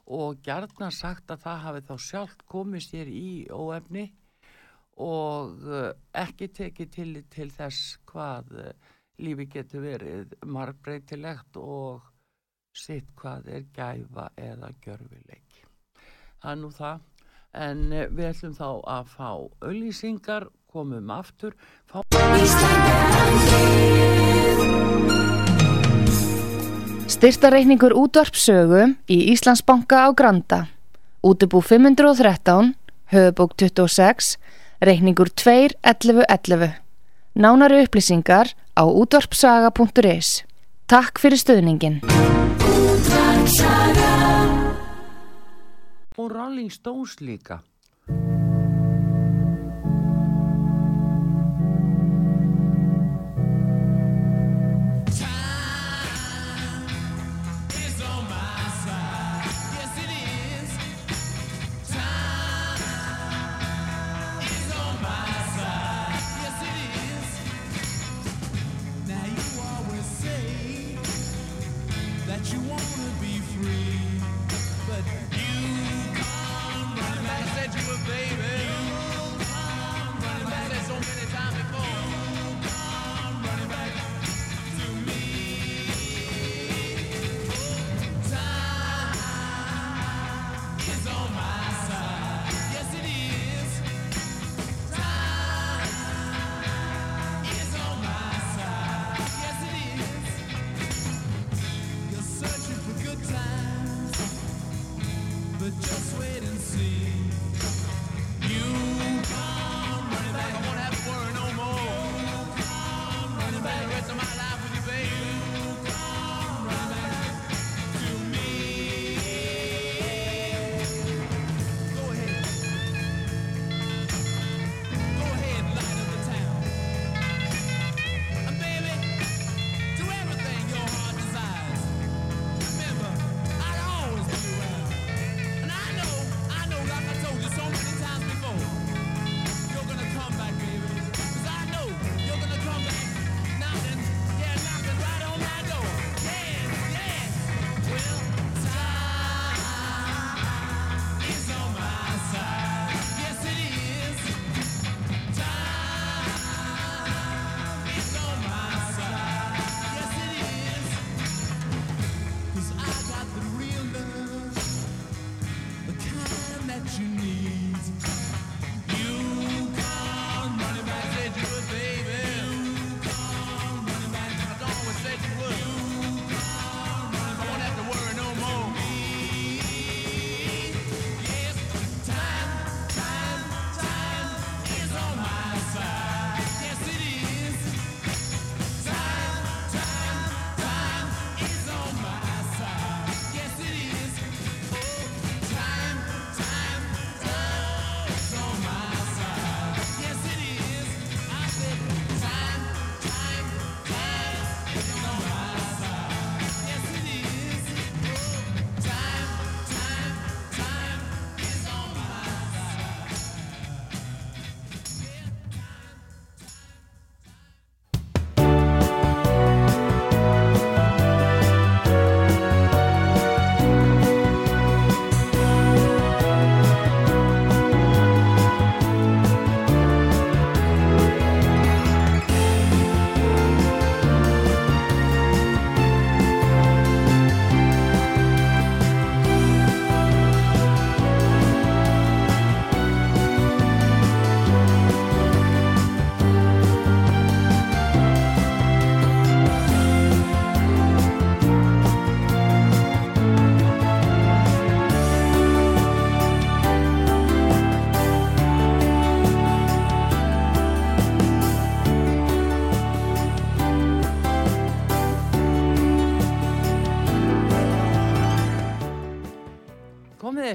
og 0.06 0.42
gjarnar 0.44 0.92
sagt 0.92 1.30
að 1.32 1.44
það 1.44 1.62
hafi 1.64 1.84
þá 1.88 1.94
sjálft 2.08 2.44
komið 2.50 2.86
sér 2.88 3.08
í 3.08 3.28
óefni 3.52 4.10
og 5.00 5.62
uh, 5.66 5.92
ekki 6.14 6.50
tekið 6.54 6.90
til, 6.96 7.22
til 7.30 7.48
þess 7.50 7.96
hvað 8.06 8.52
uh, 8.52 8.68
lífi 9.18 9.46
getur 9.50 9.82
verið 9.82 10.34
margbreytilegt 10.46 11.58
og 11.58 12.04
sitt 12.74 13.10
hvað 13.18 13.48
er 13.54 13.66
gæfa 13.74 14.28
eða 14.36 14.70
gjörfileiki. 14.84 15.64
Það 16.42 16.50
er 16.52 16.60
nú 16.60 16.70
það, 16.74 17.00
en 17.64 17.84
uh, 17.90 18.06
við 18.12 18.30
ætlum 18.30 18.58
þá 18.58 18.68
að 18.96 19.10
fá 19.14 19.30
auðlýsingar, 19.64 20.48
komum 20.74 21.10
aftur, 21.14 21.54
fá... 21.87 22.02
Styrtareikningur 27.14 27.94
útvarpsögu 27.94 28.88
í 29.06 29.18
Íslandsbanka 29.30 30.02
á 30.02 30.08
Granda. 30.18 30.66
Útubú 31.22 31.62
513, 31.62 32.74
höfubók 33.14 33.54
26, 33.54 34.34
reikningur 34.82 35.30
2.11.11. 35.30 36.74
Nánari 37.38 37.84
upplýsingar 37.87 38.50
á 38.74 38.82
útvarpsaga.is. 38.82 40.42
Takk 40.90 41.22
fyrir 41.22 41.38
stöðningin. 41.38 42.02
Og 46.18 46.26
Rolling 46.30 46.70
Stones 46.74 47.22
líka. 47.22 47.62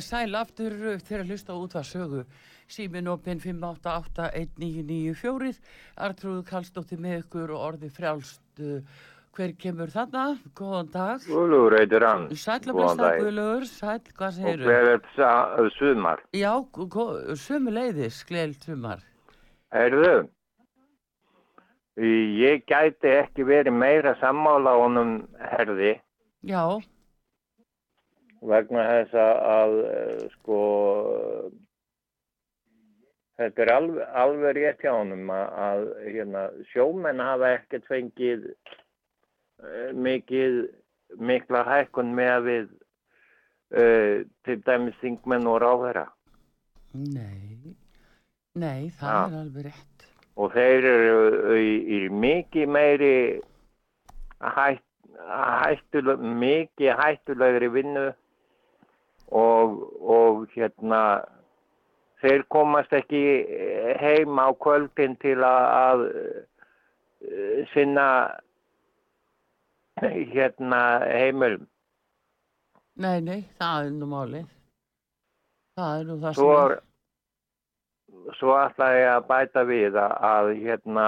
Sæl 0.10 0.32
aftur 0.40 0.72
þegar 1.04 1.22
að 1.24 1.30
hlusta 1.30 1.52
út 1.60 1.74
að 1.78 1.86
sögu 1.92 2.22
símin 2.70 3.10
opinn 3.12 3.40
5881994 3.44 5.60
Artrúð 6.06 6.42
Kallstóttir 6.50 7.00
með 7.02 7.14
ykkur 7.24 7.50
og 7.56 7.60
orði 7.68 7.90
frjálst 7.94 8.48
uh, 8.64 8.80
hver 9.38 9.52
kemur 9.62 9.90
þarna? 9.94 10.24
Góðan 10.58 10.90
dag. 10.94 11.18
Guðlugur 11.28 11.74
heitir 11.78 12.04
hann. 12.04 12.24
Sæl 12.36 12.60
að 12.60 12.76
blesta 12.76 13.08
Guðlugur, 13.20 13.66
sæl, 13.70 14.02
hvað 14.18 14.32
segir 14.40 14.52
Og 14.52 14.58
hver 14.68 14.86
er 14.96 15.02
það 15.16 15.70
sumar? 15.78 16.20
Já, 16.36 16.54
sumu 17.46 17.70
leiðis, 17.78 18.18
gleilt 18.30 18.62
sumar. 18.68 19.00
Heyrðu 19.76 20.16
Ég 22.00 22.64
gæti 22.70 23.10
ekki 23.12 23.44
verið 23.44 23.76
meira 23.76 24.14
sammála 24.22 24.72
honum 24.80 25.10
herði. 25.52 25.92
Já 26.48 26.80
vegna 28.42 28.86
þess 28.88 29.16
að 29.20 29.74
sko 30.38 30.60
þetta 33.40 33.64
er 33.64 33.72
alveg, 33.74 34.04
alveg 34.24 34.58
rétt 34.58 34.84
hjá 34.84 34.94
honum 34.94 35.32
að, 35.34 35.48
að 35.68 35.86
hérna, 36.08 36.44
sjómenn 36.72 37.24
hafa 37.24 37.54
ekkert 37.58 37.88
fengið 37.92 38.48
uh, 38.52 39.92
mikið 39.96 40.60
mikla 41.20 41.64
hækkun 41.68 42.14
með 42.16 42.32
að 42.34 42.50
við 42.50 42.66
uh, 43.76 44.16
til 44.48 44.58
dæmis 44.68 45.00
þingmenn 45.04 45.50
og 45.50 45.62
ráðherra 45.64 46.08
Nei 46.96 47.76
Nei, 48.60 48.90
það 48.98 49.14
ja. 49.14 49.24
er 49.24 49.40
alveg 49.44 49.70
rétt 49.70 50.08
og 50.40 50.54
þeir 50.56 50.86
eru 50.88 51.58
í, 51.60 51.72
í 51.96 52.00
mikið 52.16 52.70
meiri 52.72 53.16
hætt 54.40 54.86
hættuleg, 55.30 56.22
mikið 56.40 56.96
hættulegri 57.00 57.70
vinnu 57.74 58.06
og, 59.32 59.80
og 60.02 60.46
hérna 60.56 61.02
þeir 62.22 62.44
komast 62.52 62.94
ekki 62.94 63.22
heim 64.02 64.40
á 64.42 64.48
kvöldin 64.60 65.16
til 65.22 65.38
að, 65.46 65.66
að 65.80 66.06
eh, 67.24 67.68
sinna 67.74 68.08
hérna 70.02 70.82
heimilum. 71.08 71.68
Nei, 73.00 73.20
nei, 73.24 73.42
það 73.60 73.86
er 73.88 73.92
nú 73.96 74.08
málið. 74.12 74.48
Það 75.80 76.00
er 76.00 76.08
nú 76.10 76.18
það 76.20 76.34
Svo, 76.36 76.52
sem 76.52 76.72
er. 76.74 78.34
svo 78.40 78.56
ætla 78.60 78.90
ég 78.98 79.10
að 79.14 79.28
bæta 79.30 79.64
við 79.70 80.00
að, 80.02 80.16
að 80.32 80.50
hérna 80.60 81.06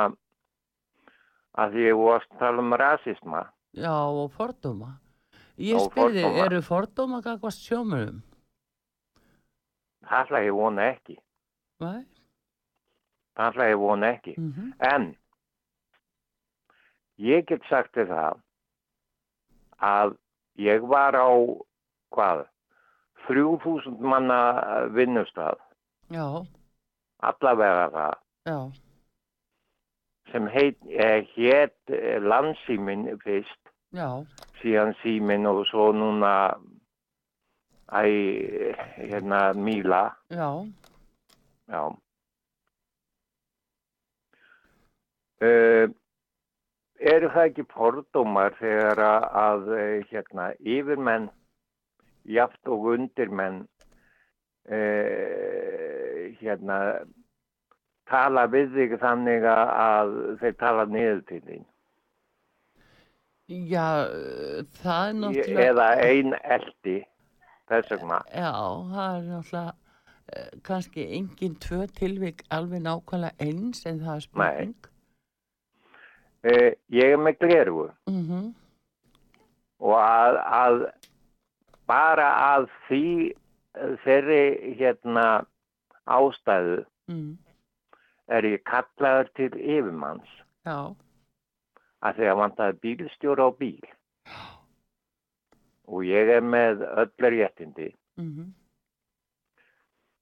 að 1.60 1.75
ég 1.81 1.97
vorst 1.99 2.31
tala 2.39 2.63
um 2.63 2.71
rasisma. 2.79 3.43
Já, 3.75 3.91
og 3.91 4.31
fordóma. 4.38 4.93
Ég 5.62 5.80
spyrði, 5.86 6.24
eru 6.43 6.62
fordóma 6.65 7.21
gagvast 7.21 7.62
sjómurum? 7.67 8.21
Það 10.10 10.24
ætla 10.26 10.43
ég 10.45 10.56
vona 10.58 10.88
ekki. 10.95 11.17
Það 11.82 13.47
ætla 13.47 13.67
ég 13.71 13.82
vona 13.82 14.13
ekki. 14.15 14.36
Mm 14.38 14.71
En 14.91 15.12
ég 17.21 17.45
get 17.45 17.62
sagt 17.69 17.93
þér 17.95 18.10
það 18.10 18.39
að 19.82 20.15
ég 20.58 20.88
var 20.89 21.13
á 21.15 21.30
hvað? 22.12 22.47
3000 23.28 24.00
manna 24.02 24.39
vinnustaf, 24.95 25.60
Já, 26.10 26.26
allavega 27.21 27.89
það, 27.93 28.15
já, 28.50 28.58
sem 30.32 30.47
heit, 30.47 30.78
eh, 30.89 31.28
hét 31.36 31.93
eh, 31.93 32.17
landsýmin 32.19 33.06
fyrst, 33.21 33.61
já, 33.91 34.10
síðan 34.62 34.93
símin 35.01 35.47
og 35.49 35.65
svo 35.69 35.91
núna 35.95 36.34
æ, 37.91 38.04
hérna 38.97 39.54
Míla, 39.54 40.15
já, 40.30 40.49
já. 41.67 41.84
Uh, 45.41 45.89
eru 47.01 47.32
það 47.34 47.47
ekki 47.49 47.63
fordómar 47.73 48.54
þegar 48.60 48.99
að, 49.01 49.71
eh, 49.73 50.04
hérna, 50.12 50.51
yfirmenn, 50.62 51.32
jaft 52.30 52.69
og 52.69 52.86
undirmenn 52.93 53.63
uh, 54.69 56.30
hérna, 56.38 56.77
tala 58.06 58.45
við 58.54 58.69
þig 58.77 58.95
þannig 59.01 59.47
að 59.49 60.13
þeir 60.43 60.56
tala 60.62 60.86
niður 60.86 61.21
til 61.32 61.41
þín 61.47 61.65
já, 63.72 63.88
uh, 64.08 64.62
það 64.82 65.10
er 65.10 65.20
náttúrulega... 65.20 65.68
eða 65.68 65.88
ein 66.06 66.36
eldi 66.42 66.98
þess 67.72 67.94
vegna. 67.96 68.22
Já, 68.32 68.54
það 68.94 69.18
er 69.18 69.28
náttúrulega 69.32 69.74
uh, 69.74 70.48
kannski 70.68 71.06
engin 71.20 71.60
tvö 71.64 71.84
tilvik 72.00 72.46
alveg 72.50 72.86
nákvæmlega 72.88 73.48
eins 73.50 73.86
en 73.86 74.02
það 74.06 74.16
er 74.16 74.26
spurning. 74.28 74.90
Uh, 76.42 76.72
ég 76.90 77.14
er 77.14 77.22
með 77.22 77.40
glerugu 77.44 77.92
Mm 78.10 78.52
og 79.82 79.98
að, 79.98 80.40
að 80.46 80.84
bara 81.90 82.28
að 82.54 82.68
því 82.88 83.06
þeirri 84.04 84.76
hérna 84.80 85.26
ástæðu 86.12 86.82
mm. 87.12 87.32
er 88.32 88.48
ég 88.52 88.64
kallaður 88.68 89.32
til 89.40 89.52
yfirmanns 89.58 90.38
Já, 90.68 90.94
að 92.02 92.24
að 92.32 92.40
vantaði 92.42 92.80
bílstjóra 92.86 93.48
á 93.48 93.52
bíl. 93.58 93.84
Og 95.92 96.06
ég 96.08 96.30
er 96.38 96.42
með 96.42 96.84
öllar 96.88 97.38
réttindi. 97.38 97.92
Mm 98.18 98.52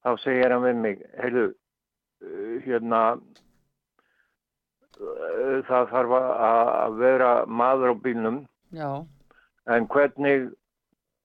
þá 0.04 0.16
segir 0.22 0.52
hann 0.52 0.64
við 0.64 0.78
mig 0.80 1.02
heyrðu, 1.20 1.46
uh, 2.24 2.54
hérna 2.64 3.00
uh, 5.00 5.58
það 5.68 5.90
þarf 5.92 6.16
að 6.20 6.96
vera 7.00 7.32
maður 7.46 7.92
á 7.92 7.96
bílnum. 8.06 8.38
Já, 8.72 8.90
en 9.68 9.88
hvernig 9.90 10.50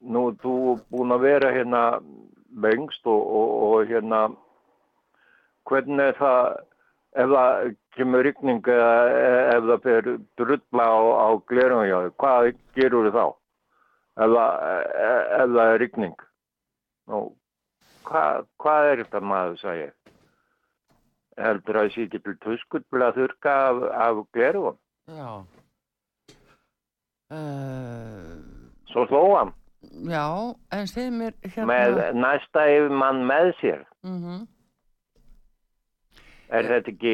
nú 0.05 0.27
þú 0.41 0.55
búin 0.91 1.15
að 1.15 1.25
vera 1.25 1.53
hérna 1.53 1.83
lengst 2.61 3.05
og, 3.09 3.21
og, 3.21 3.49
og 3.67 3.89
hérna 3.89 4.19
hvernig 5.69 6.11
er 6.11 6.17
það 6.19 6.41
ef 7.15 7.31
það 7.31 7.71
kemur 7.95 8.23
rykning 8.25 8.61
eða 8.75 8.91
ef 9.55 9.67
það 9.69 9.83
fer 9.87 10.09
drulla 10.39 10.85
á, 10.85 10.97
á 11.25 11.27
glerunum 11.49 11.87
hjá 11.89 11.97
þig, 12.05 12.15
hvað 12.21 12.51
gerur 12.77 13.09
þá 13.15 13.25
ef 13.25 14.35
það, 14.35 14.53
ef 15.39 15.57
það 15.57 15.73
er 15.73 15.83
rykning 15.83 16.23
Nú, 17.05 17.19
hvað, 18.07 18.47
hvað 18.57 18.87
er 18.91 19.01
þetta 19.03 19.19
maður, 19.21 19.59
sagði 19.61 19.83
ég? 19.83 19.91
Heldur 21.37 21.77
að 21.77 21.85
ég 21.85 21.93
sé 21.93 22.05
ekki 22.07 22.21
til 22.25 22.33
tuskur 22.41 22.81
til 22.81 23.03
að 23.05 23.19
þurka 23.19 23.53
af, 23.67 23.83
af 24.07 24.23
glerugum? 24.33 24.79
já. 25.05 25.29
Uh, 27.33 28.33
Svo 28.89 29.05
hló 29.09 29.21
hann 29.35 29.53
já, 30.09 30.55
en 30.71 30.87
segð 30.89 31.13
mér 31.19 31.33
hérna... 31.43 31.65
með 31.69 31.99
næsta 32.17 32.65
yfirmann 32.71 33.23
með 33.29 33.51
sér. 33.61 33.87
Mm 34.05 34.45
Er 36.53 36.67
þetta 36.69 36.91
ekki 36.91 37.13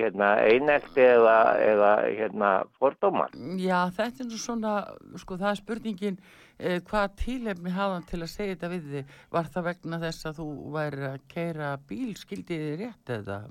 hérna, 0.00 0.28
einelti 0.46 1.02
eða, 1.02 1.38
eða 1.64 1.90
hérna, 2.06 2.50
fordómar? 2.78 3.34
Já, 3.58 3.80
þetta 3.96 4.22
er 4.24 4.30
nú 4.30 4.38
svona, 4.38 4.74
sko 5.18 5.38
það 5.40 5.50
er 5.50 5.58
spurningin 5.58 6.20
eh, 6.58 6.78
hvað 6.86 7.16
tilefni 7.24 7.74
hafa 7.74 7.98
hann 7.98 8.06
til 8.10 8.22
að 8.22 8.30
segja 8.34 8.54
þetta 8.54 8.72
við 8.76 8.88
þig? 8.94 9.18
Var 9.34 9.50
það 9.56 9.68
vegna 9.72 10.00
þess 10.04 10.30
að 10.30 10.40
þú 10.40 10.48
væri 10.78 11.04
að 11.10 11.18
keira 11.34 11.74
bíl, 11.90 12.14
skildi 12.20 12.62
þið 12.62 12.78
rétt 12.84 13.14
eða? 13.18 13.42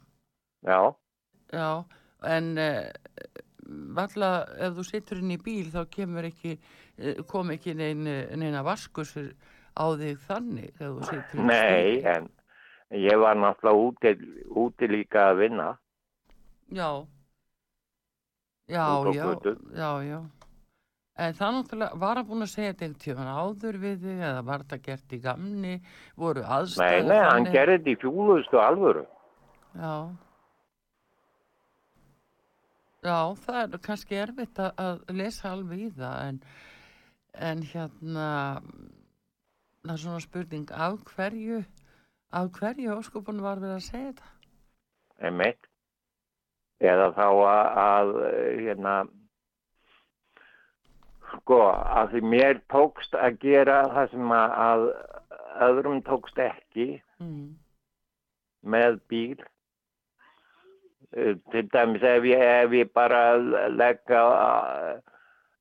Já, 0.68 0.80
Já, 1.50 1.84
en 2.30 2.58
eh, 2.62 2.92
valla 3.98 4.34
ef 4.62 4.76
þú 4.78 4.86
situr 4.86 5.22
inn 5.22 5.34
í 5.34 5.40
bíl 5.42 5.70
þá 5.74 5.82
kemur 5.92 6.28
ekki, 6.30 6.58
eh, 6.98 7.22
kom 7.30 7.50
ekki 7.54 7.74
nein, 7.78 8.04
neina 8.38 8.62
vaskusur 8.66 9.32
á 9.74 9.86
þig 9.98 10.20
þannig 10.28 10.76
þegar 10.78 10.94
þú 10.98 11.10
situr 11.10 11.40
inn 11.40 11.46
í 11.46 11.48
nei, 11.50 11.64
stýri. 11.64 12.14
en 12.14 12.30
ég 12.92 13.18
var 13.22 13.38
náttúrulega 13.38 13.86
úti, 13.86 14.12
úti 14.50 14.88
líka 14.90 15.30
að 15.32 15.38
vinna. 15.44 15.70
Já, 16.70 16.90
já, 18.70 18.86
já, 19.14 19.30
já, 19.74 19.92
já. 20.06 20.20
En 21.20 21.34
það 21.36 21.54
náttúrulega, 21.58 22.00
var 22.00 22.16
hann 22.16 22.28
búinn 22.30 22.46
að 22.46 22.52
segja 22.54 22.72
einhvern 22.72 22.98
tímann 23.04 23.30
áður 23.36 23.78
við 23.82 24.04
þig 24.06 24.22
eða 24.30 24.44
var 24.48 24.64
þetta 24.64 24.78
gert 24.86 25.14
í 25.14 25.20
gamni, 25.24 25.76
voru 26.16 26.44
Nei, 26.46 26.50
aðstæður 26.58 27.10
nei, 27.10 27.18
hann 27.20 27.48
þannig? 27.48 27.54
gerði 27.58 27.78
þetta 27.80 27.92
í 27.92 28.00
fjúlustu 28.04 28.62
alvöru. 28.64 29.06
Já. 29.76 29.94
Já, 33.00 33.18
það 33.40 33.60
er 33.62 33.82
kannski 33.84 34.18
erfitt 34.20 34.60
að, 34.60 34.72
að 34.84 35.14
lesa 35.16 35.52
alveg 35.54 35.84
í 35.86 35.90
það 35.96 36.24
en, 36.30 36.40
en 37.50 37.62
hérna, 37.74 38.30
það 39.86 39.94
er 39.94 40.02
svona 40.04 40.24
spurning 40.26 40.74
af 40.76 40.98
hverju, 41.14 41.62
af 42.32 42.50
hverju 42.60 42.94
óskupunum 43.00 43.44
var 43.44 43.62
við 43.62 43.76
að 43.78 43.86
segja 43.88 44.12
þetta? 44.12 44.28
einmitt. 45.20 45.66
Eða 46.80 47.08
þá 47.18 47.26
að, 47.28 47.70
að 47.84 48.12
hérna, 48.64 48.94
sko, 51.34 51.58
að 52.00 52.14
því 52.14 52.22
mér 52.34 52.60
tókst 52.72 53.16
að 53.20 53.40
gera 53.44 53.80
það 53.94 54.12
sem 54.14 54.32
að, 54.32 54.54
að 54.68 54.86
öðrum 55.70 56.02
tókst 56.08 56.40
ekki 56.46 56.90
Mm. 57.20 57.58
með 58.64 59.00
bíl. 59.12 59.42
Eh, 61.12 61.34
Til 61.52 61.66
dæmis 61.74 62.04
ef 62.08 62.24
ég, 62.24 62.40
ef 62.64 62.72
ég 62.78 62.94
bara 62.96 63.36
legga, 63.68 64.22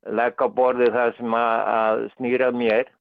legga 0.06 0.46
á 0.46 0.54
borðið 0.54 0.92
það 0.94 1.16
sem 1.16 1.34
að, 1.34 1.64
að 1.74 2.04
snýra 2.14 2.52
mér, 2.54 2.92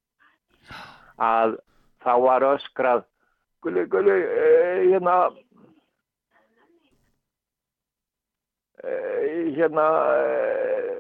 að 1.22 1.60
þá 2.02 2.12
var 2.26 2.48
öskrað, 2.56 3.06
gulli, 3.68 3.84
gulli, 3.92 4.16
eh, 4.24 4.82
hérna, 4.88 5.16
eh, 8.84 9.52
hérna, 9.58 9.86
eh, 10.16 10.98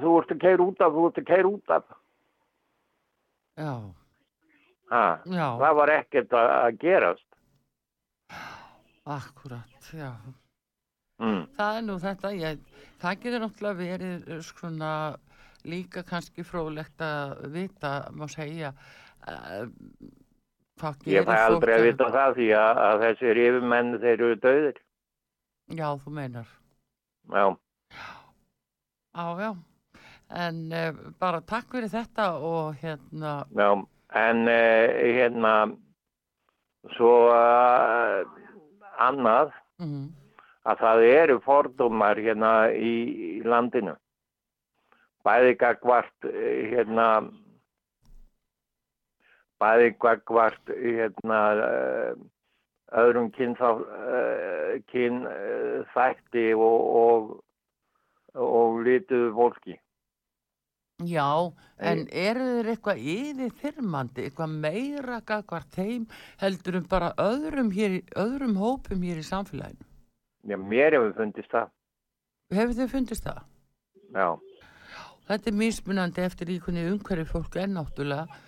þú 0.00 0.16
ert 0.22 0.32
að 0.34 0.42
keira 0.44 0.64
út 0.64 0.80
af, 0.84 0.92
þú 0.96 1.06
ert 1.10 1.22
að 1.22 1.28
keira 1.32 1.52
út 1.54 1.72
af. 1.78 1.96
Já, 3.58 3.72
Ha, 4.88 5.18
já, 5.28 5.46
það 5.60 5.74
var 5.76 5.90
ekkert 5.92 6.30
að, 6.32 6.50
að 6.56 6.76
gerast. 6.80 7.24
akkurat, 9.04 9.88
já. 9.92 10.12
Mm. 11.20 11.42
Það 11.58 11.76
er 11.76 11.82
nú 11.84 11.96
þetta, 12.00 12.30
ég, 12.38 12.62
það 13.02 13.18
getur 13.24 13.42
náttúrulega 13.42 13.78
verið 13.82 14.30
eh, 14.32 14.40
svona 14.46 14.92
líka 15.68 16.02
kannski 16.08 16.44
fróðlegt 16.46 17.02
að 17.04 17.50
vita, 17.52 17.92
má 18.16 18.24
segja, 18.32 18.72
hvað 19.26 19.74
Ég 21.10 21.26
fæ 21.26 21.34
aldrei 21.46 21.74
að 21.76 21.86
vita 21.88 22.10
það 22.14 22.36
því 22.38 22.48
að, 22.58 22.82
að 22.88 23.02
þessir 23.06 23.40
yfirmenn 23.44 23.96
þeir 24.02 24.12
eru 24.14 24.36
döðir. 24.44 24.78
Já, 25.78 25.88
þú 26.04 26.12
meinar. 26.16 26.52
Já, 27.28 27.44
Já, 29.18 29.24
já. 29.40 29.50
en 30.30 30.58
uh, 30.72 30.96
bara 31.20 31.40
takk 31.40 31.72
fyrir 31.72 31.90
þetta 31.92 32.28
og 32.44 32.76
hérna 32.82 33.32
Já, 33.56 33.68
en 34.20 34.42
uh, 34.48 34.98
hérna 35.16 35.52
svo 36.96 37.12
uh, 37.32 38.22
annað 39.00 39.50
mm, 39.82 40.04
að 40.68 40.84
það 40.84 41.04
eru 41.08 41.38
fordómar 41.44 42.20
hérna 42.20 42.52
í, 42.72 42.92
í 43.38 43.42
landinu 43.44 43.96
bæði 45.26 45.56
gagvart 45.60 46.28
hérna 46.28 47.08
bæði 49.62 49.90
gagvart 50.02 50.72
hérna 50.72 51.40
uh, 51.64 52.20
öðrum 53.02 53.28
kynþá, 53.34 53.72
uh, 53.82 54.72
kyn 54.92 55.24
uh, 55.28 55.84
þætti 55.94 56.52
og, 56.54 56.88
og, 57.02 57.28
og 58.34 58.80
lituðu 58.86 59.34
fólki. 59.36 59.78
Já, 61.06 61.28
en 61.78 62.08
eru 62.10 62.46
þeir 62.56 62.70
eitthvað 62.72 63.02
yfir 63.12 63.52
þyrmandi, 63.60 64.24
eitthvað 64.26 64.56
meira 64.64 65.20
gagvart 65.26 65.70
þeim 65.76 66.08
heldur 66.40 66.80
um 66.80 66.88
bara 66.90 67.12
öðrum, 67.22 67.70
hér, 67.70 68.00
öðrum 68.18 68.56
hópum 68.58 69.04
hér 69.06 69.20
í 69.22 69.26
samfélaginu? 69.26 69.86
Já, 70.48 70.56
mér 70.58 70.96
hefur 70.96 71.14
fundist 71.20 71.54
það. 71.54 71.70
Hefur 72.56 72.78
þið 72.80 72.90
fundist 72.96 73.28
það? 73.28 73.44
Já, 74.16 74.28
Þetta 75.28 75.50
er 75.50 75.56
mismunandi 75.60 76.22
eftir 76.24 76.50
í 76.54 76.54
hvernig 76.64 76.86
umhverju 76.88 77.26
fólk 77.28 77.56
er 77.60 77.66
náttúrulega 77.68 78.38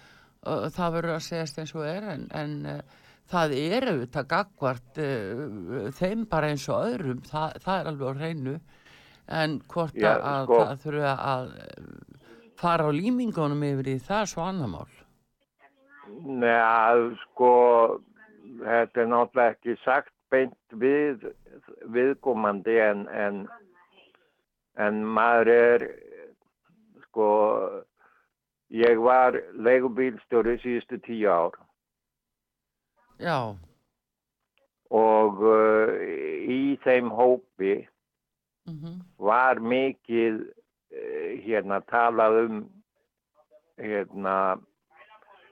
það 0.47 0.93
verður 0.97 1.15
að 1.17 1.25
segjast 1.27 1.61
eins 1.63 1.75
og 1.77 1.87
er 1.89 2.07
en, 2.15 2.27
en 2.37 2.55
uh, 2.71 3.09
það 3.31 3.57
er 3.59 3.89
auðvitað 3.93 4.31
gagvart 4.31 5.01
uh, 5.05 5.91
þeim 5.99 6.27
bara 6.31 6.53
eins 6.53 6.69
og 6.71 6.87
öðrum. 6.89 7.25
Það, 7.29 7.59
það 7.65 7.81
er 7.81 7.91
alveg 7.93 8.09
á 8.09 8.15
hreinu. 8.21 8.57
En 9.41 9.61
hvort 9.71 9.95
Já, 9.95 10.15
að 10.17 10.49
sko. 10.49 10.63
það 10.63 10.81
þurfa 10.85 11.13
að 11.31 11.53
fara 12.61 12.89
á 12.89 12.91
límingunum 12.93 13.63
yfir 13.69 13.93
í 13.95 13.99
það 14.05 14.25
svo 14.33 14.47
annar 14.47 14.73
mál. 14.73 14.97
Nei, 16.21 17.15
sko, 17.23 17.53
þetta 18.61 19.05
er 19.05 19.11
náttúrulega 19.13 19.55
ekki 19.55 19.77
sagt 19.85 20.13
beint 20.31 20.75
við 20.83 21.29
viðkomandi 21.95 22.77
en, 22.83 23.05
en, 23.11 23.41
en 24.79 25.01
maður 25.07 25.53
er, 25.55 25.87
sko, 27.07 27.29
ég 28.71 29.03
var 29.03 29.37
leigubílstjóri 29.59 30.59
síðustu 30.63 31.01
tíu 31.03 31.31
ár. 31.31 31.59
Já, 33.21 33.55
og 34.91 35.43
uh, 35.47 35.95
í 36.51 36.77
þeim 36.85 37.11
hópi 37.15 37.87
mm 38.67 38.99
var 39.21 39.61
mikið 39.61 40.41
uh, 40.41 41.31
hérna 41.45 41.81
talað 41.87 42.39
um 42.45 42.61
hérna 43.79 44.59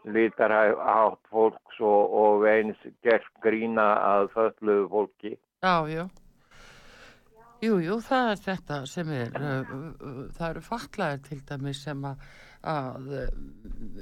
litarhátt 0.05 1.21
fólks 1.31 1.81
og, 1.81 2.14
og 2.23 2.47
eins 2.49 2.81
gert 3.05 3.29
grína 3.45 3.95
að 4.01 4.31
fölluðu 4.35 4.89
fólki. 4.89 5.39
já, 5.62 5.87
já. 5.89 6.09
Jú, 7.61 7.79
jú, 7.83 8.01
það 8.01 8.31
er 8.31 8.43
þetta 8.47 8.87
sem 8.87 9.09
er, 9.11 9.33
uh, 9.35 9.73
það 10.37 10.51
eru 10.51 10.61
fatlaðir 10.62 11.23
til 11.29 11.41
dæmis 11.49 11.83
sem 11.83 12.05
að, 12.05 12.16
að 12.69 13.09
uh, 13.23 13.31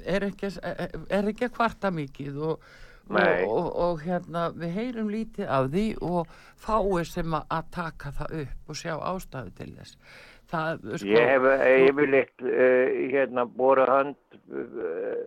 er, 0.05 0.27
ekki, 0.27 0.51
er 0.63 1.31
ekki 1.31 1.47
að 1.47 1.55
kvarta 1.55 1.91
mikið 1.93 2.39
og, 2.49 2.67
og, 3.07 3.43
og, 3.47 3.69
og 3.85 4.01
hérna 4.03 4.47
við 4.55 4.73
heyrum 4.77 5.11
lítið 5.13 5.51
af 5.57 5.69
því 5.73 5.85
og 6.07 6.33
fáir 6.59 7.07
sem 7.07 7.37
að, 7.37 7.69
taka 7.75 8.13
það 8.19 8.35
upp 8.43 8.73
og 8.73 8.81
sjá 8.81 8.93
ástæðu 8.97 9.55
til 9.59 9.71
þess. 9.77 9.97
Það, 10.47 10.85
sko, 11.01 11.09
Ég 11.11 11.31
hef 11.33 11.47
yfirleitt 11.87 12.45
uh, 12.45 12.99
hérna 13.11 13.43
bóra 13.51 13.87
hönd, 13.91 14.37
uh, 14.47 15.25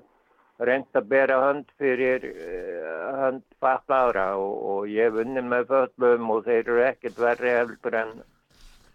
reynd 0.65 0.97
að 0.97 1.11
bera 1.11 1.41
hönd 1.45 1.75
fyrir 1.81 2.25
uh, 2.31 3.11
hönd 3.21 3.45
fatlaðra 3.61 4.31
og, 4.41 4.55
og 4.73 4.89
ég 4.89 5.11
hef 5.11 5.21
unnið 5.25 5.51
með 5.53 5.69
föllum 5.75 6.33
og 6.33 6.47
þeir 6.49 6.63
eru 6.63 6.87
ekkert 6.89 7.21
verri 7.21 7.53
heldur 7.59 7.99
en, 8.01 8.15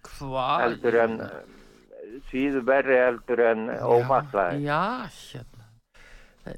hvað? 0.10 0.56
heldur 0.66 1.00
en 1.04 1.16
síðu 2.32 2.62
verri 2.68 2.98
heldur 3.00 3.42
en 3.52 3.68
ófatlaði. 3.70 4.64
Já, 4.66 4.82
hérna. 5.10 5.52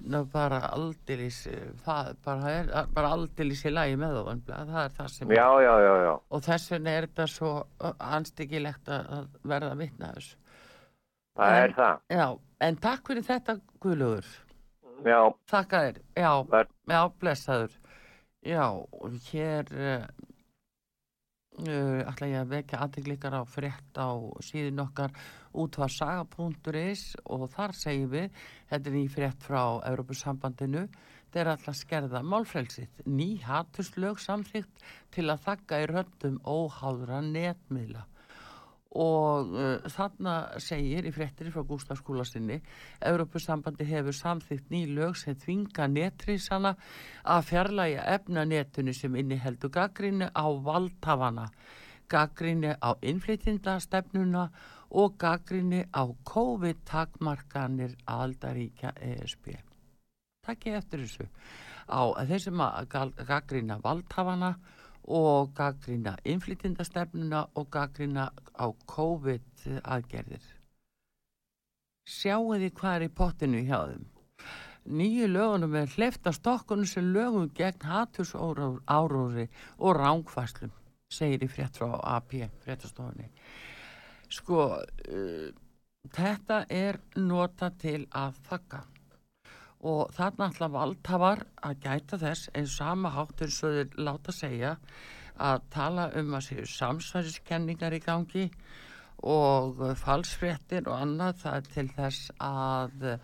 Nú 0.04 0.26
bara 0.28 0.58
aldeilis, 0.76 1.46
eh, 1.48 1.70
það 1.86 2.10
bara 2.26 2.50
er 2.52 2.88
bara 2.94 3.12
aldeilis 3.16 3.62
í 3.66 3.72
lagi 3.72 3.96
með 3.96 4.18
þá, 4.18 4.42
það 4.68 4.82
er 4.84 4.90
það 4.98 5.08
sem 5.14 5.30
Já, 5.32 5.46
já, 5.64 5.74
já, 5.86 5.94
já. 6.04 6.12
og 6.30 6.42
þess 6.44 6.72
vegna 6.74 6.90
er 6.98 7.08
þetta 7.08 7.28
svo 7.32 7.52
anstyggilegt 8.00 8.92
að 8.92 9.08
að 9.18 9.30
verða 9.48 9.70
að 9.72 10.18
þessu. 10.18 10.36
Það 11.38 11.54
En- 11.56 11.64
er 11.64 11.74
það. 11.78 12.02
Já, 12.10 12.28
en 12.68 12.76
takk 12.76 13.08
fyrir 13.08 13.24
þetta 13.30 13.58
Guðlugur, 13.80 14.26
Já, 15.06 15.22
þakka 15.48 15.80
þér, 15.86 15.98
já, 16.18 16.32
Ver- 16.52 16.68
já, 16.90 17.02
blessaður. 17.22 17.72
Já, 18.44 18.64
og 18.92 19.12
hér 19.32 19.66
uh, 21.66 22.02
ætla 22.08 22.30
ég 22.32 22.42
að 22.42 22.54
vekja 22.56 22.82
aðteglikar 22.86 23.38
á 23.38 23.44
frétt 23.50 24.00
á 24.00 24.10
síðun 24.46 24.84
okkar 24.86 25.14
útvarsaga.is 25.58 27.04
og 27.26 27.48
þar 27.54 27.76
segjum 27.78 28.12
við, 28.14 28.42
þetta 28.70 28.92
er 28.92 28.98
ný 28.98 29.06
frétt 29.12 29.48
frá 29.48 29.62
Európusambandinu, 29.90 30.88
þeir 31.34 31.44
er 31.44 31.54
alltaf 31.56 31.80
skerða 31.80 32.22
málfrelsitt, 32.24 33.02
ný 33.06 33.40
hattuslög 33.46 34.22
samþygt 34.22 34.86
til 35.16 35.30
að 35.32 35.44
þakka 35.48 35.82
í 35.84 35.90
röndum 35.94 36.38
óháðra 36.46 37.24
netmiðla 37.26 38.06
og 38.98 39.52
uh, 39.54 39.90
þarna 39.94 40.36
segir 40.64 41.06
í 41.06 41.14
fréttinni 41.14 41.54
frá 41.54 41.64
Gústaf 41.68 42.02
Skúlasinni 42.02 42.58
Evrópusambandi 43.10 43.86
hefur 43.90 44.16
samþýtt 44.18 44.72
ný 44.74 44.86
lög 44.98 45.18
sem 45.20 45.38
þvinga 45.38 45.90
netrísana 45.94 46.74
að 47.24 47.46
fjarlæga 47.52 48.08
efnanetunni 48.16 48.96
sem 48.98 49.20
inniheldur 49.22 49.74
gaggrinni 49.78 50.32
á 50.34 50.46
valdhafana 50.70 51.52
gaggrinni 52.10 52.74
á 52.80 52.90
innflytjendastefnuna 53.02 54.50
og 54.98 55.16
gaggrinni 55.20 55.86
á 55.92 56.04
COVID-takmarkanir 56.34 57.98
aldaríkja 58.08 58.96
ESB 58.98 59.58
Takk 60.48 60.70
ég 60.70 60.78
eftir 60.80 61.02
þessu. 61.04 61.26
Á 61.92 62.02
þeir 62.24 62.40
sem 62.40 62.62
að 62.64 62.94
gaggrina 63.28 63.76
valdhafana 63.84 64.54
og 65.08 65.54
gaggrina 65.56 66.16
innflytjendastefnuna 66.28 67.46
og 67.56 67.70
gaggrina 67.72 68.28
á 68.60 68.68
COVID 68.92 69.68
aðgerðir. 69.84 70.44
Sjáu 72.08 72.56
því 72.56 72.72
hvað 72.76 72.96
er 72.96 73.06
í 73.08 73.14
pottinu 73.16 73.64
hjá 73.68 73.80
þeim. 73.88 74.06
Nýju 74.88 75.28
lögunum 75.28 75.76
er 75.76 75.90
hleyft 75.92 76.28
af 76.28 76.38
stokkunum 76.38 76.88
sem 76.88 77.08
lögum 77.12 77.50
gegn 77.56 77.84
hatusáróri 77.84 79.48
og 79.78 79.98
rángfæslum, 80.00 80.72
segir 81.12 81.44
í 81.44 81.50
frétt 81.52 81.80
frá 81.80 81.98
AP, 82.16 82.38
fréttastofunni. 82.64 83.28
Sko, 84.32 84.70
uh, 84.80 85.50
þetta 86.16 86.62
er 86.72 87.02
nota 87.20 87.72
til 87.80 88.06
að 88.16 88.40
þakka 88.48 88.84
og 89.86 90.10
þarna 90.16 90.50
ætla 90.50 90.70
valdhafar 90.74 91.44
að 91.68 91.80
gæta 91.84 92.18
þess 92.22 92.50
eins 92.58 92.78
sama 92.80 93.12
háttur 93.14 93.52
svo 93.54 93.70
þeir 93.76 93.98
láta 94.02 94.34
segja 94.34 94.76
að 95.38 95.68
tala 95.74 96.08
um 96.18 96.34
að 96.34 96.48
séu 96.48 96.66
samsvæðiskenningar 96.72 97.94
í 97.94 98.02
gangi 98.02 98.48
og 99.28 99.84
falsfréttir 100.02 100.88
og 100.90 100.98
annað. 100.98 101.38
Það 101.44 101.60
er 101.60 101.70
til 101.76 101.88
þess 101.94 102.32
að 102.42 103.08
uh, 103.12 103.20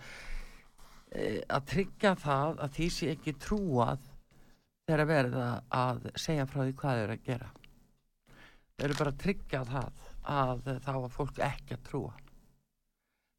að 1.58 1.66
tryggja 1.74 2.16
það 2.22 2.62
að 2.66 2.78
því 2.78 2.90
sé 2.94 3.10
ekki 3.14 3.36
trúað 3.42 4.10
þegar 4.88 5.10
verða 5.10 5.50
að 5.74 6.08
segja 6.20 6.48
frá 6.50 6.64
því 6.64 6.78
hvað 6.82 7.04
eru 7.04 7.18
að 7.18 7.28
gera. 7.28 7.50
Þau 8.74 8.86
eru 8.88 9.00
bara 9.00 9.14
að 9.14 9.22
tryggja 9.26 9.64
það 9.70 10.06
að 10.34 10.70
þá 10.86 10.94
að 10.94 11.12
fólk 11.14 11.42
ekki 11.46 11.78
að 11.78 11.84
trúa. 11.90 12.14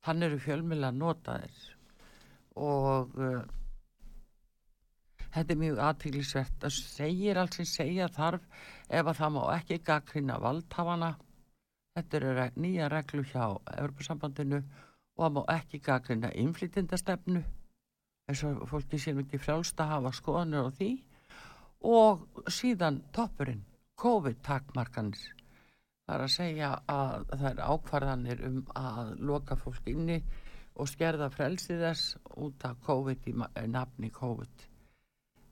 Þannig 0.04 0.28
eru 0.28 0.44
fjölmjöla 0.44 0.90
notaðir 0.94 1.73
og 2.60 3.14
uh, 3.18 3.42
þetta 5.34 5.54
er 5.54 5.60
mjög 5.60 5.82
aðtíklisvert 5.88 6.56
það 6.62 6.76
segir 6.78 7.40
alls 7.40 7.58
sem 7.58 7.68
segja 7.68 8.08
þarf 8.12 8.44
ef 8.88 9.06
að 9.10 9.18
það 9.18 9.34
má 9.36 9.42
ekki 9.56 9.80
gaggrina 9.88 10.38
valdhafana. 10.42 11.14
Þetta 11.94 12.18
eru 12.18 12.46
nýja 12.58 12.88
reglu 12.90 13.22
hjá 13.30 13.44
Evropasambandinu 13.76 14.60
og 14.60 15.20
það 15.24 15.36
má 15.36 15.42
ekki 15.56 15.82
gaggrina 15.82 16.30
innflytindastefnu 16.34 17.44
eins 18.28 18.42
og 18.48 18.64
fólki 18.70 18.98
sér 18.98 19.18
mikið 19.18 19.42
frjálst 19.44 19.80
að 19.82 19.92
hafa 19.92 20.14
skoðanir 20.16 20.68
á 20.68 20.70
því. 20.78 20.90
Og 21.84 22.44
síðan 22.48 23.02
toppurinn 23.12 23.64
COVID-takmarkanir. 24.00 25.34
Það 26.04 26.14
er 26.14 26.22
að 26.24 26.32
segja 26.32 26.70
að 26.90 27.26
það 27.30 27.46
er 27.50 27.60
ákvarðanir 27.64 28.42
um 28.48 28.56
að 28.76 29.12
loka 29.28 29.56
fólk 29.56 29.86
inni 29.92 30.18
og 30.74 30.88
skerða 30.90 31.30
frelsi 31.30 31.76
þess 31.78 32.16
út 32.42 32.64
af 32.66 32.80
COVID 32.86 33.28
í 33.30 33.34
eh, 33.34 33.66
nafni 33.70 34.10
COVID. 34.14 34.64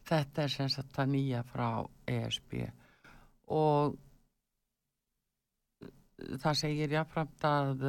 Þetta 0.09 0.43
er 0.43 0.51
sem 0.51 0.70
sagt 0.73 0.95
það 0.97 1.12
nýja 1.12 1.43
frá 1.47 1.68
ESB 2.11 2.57
og 3.53 3.95
það 6.43 6.59
segir 6.59 6.95
jáfnframt 6.97 7.47
að 7.47 7.87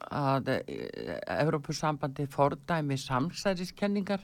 að 0.00 0.48
Evrópusambandi 1.28 2.24
fordæmi 2.30 2.96
samsæriskenningar 2.98 4.22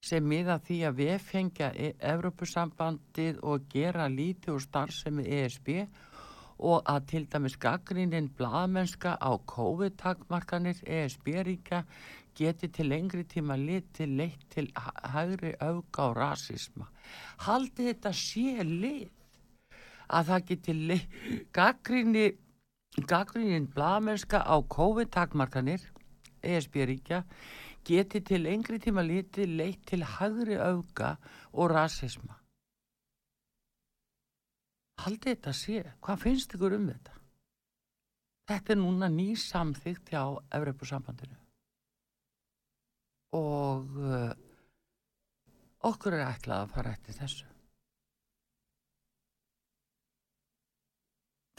sem 0.00 0.24
miða 0.24 0.58
því 0.62 0.78
að 0.88 1.00
við 1.02 1.16
fengja 1.26 1.68
Evrópusambandið 2.12 3.42
og 3.42 3.66
gera 3.70 4.06
lítið 4.08 4.54
úr 4.54 4.64
starfsemi 4.64 5.26
ESB 5.40 5.68
og 5.82 6.07
að 6.58 7.04
til 7.10 7.26
dæmis 7.30 7.56
gaggrinin 7.56 8.28
bladmennska 8.38 9.16
á 9.22 9.30
COVID-takmarkanir 9.46 10.80
ESB-ríka 10.86 11.84
geti 12.38 12.68
til 12.68 12.90
lengri 12.90 13.24
tíma 13.24 13.56
litið 13.58 14.14
leitt 14.18 14.42
til 14.50 14.70
hægri 15.12 15.54
auka 15.60 16.08
og 16.10 16.16
rasisma. 16.16 16.88
Haldi 17.46 17.88
þetta 17.90 18.12
sé 18.12 18.62
lið 18.62 19.08
að 20.08 20.30
það 20.30 20.44
geti 20.50 21.00
gaggrini 21.52 22.26
gaggrinin 23.06 23.70
bladmennska 23.74 24.42
á 24.42 24.56
COVID-takmarkanir 24.74 25.82
ESB-ríkja 26.42 27.22
geti 27.86 28.20
til 28.20 28.46
lengri 28.46 28.78
tíma 28.82 29.02
litið 29.06 29.54
leitt 29.60 29.86
til 29.86 30.04
hægri 30.04 30.58
auka 30.58 31.16
og 31.52 31.70
rasisma. 31.70 32.37
Haldið 34.98 35.34
þetta 35.36 35.52
sé, 35.54 35.82
hvað 36.02 36.22
finnst 36.24 36.54
ykkur 36.56 36.74
um 36.78 36.88
þetta? 36.90 37.14
Þetta 38.48 38.72
er 38.74 38.80
núna 38.80 39.10
ný 39.12 39.28
samþygt 39.38 40.10
hjá 40.14 40.22
Evropasambandinu 40.56 41.36
og 43.36 43.96
uh, 44.00 44.30
okkur 45.84 46.16
er 46.16 46.30
ætlað 46.30 46.62
að 46.64 46.70
fara 46.72 46.92
eftir 46.96 47.16
þessu. 47.18 47.48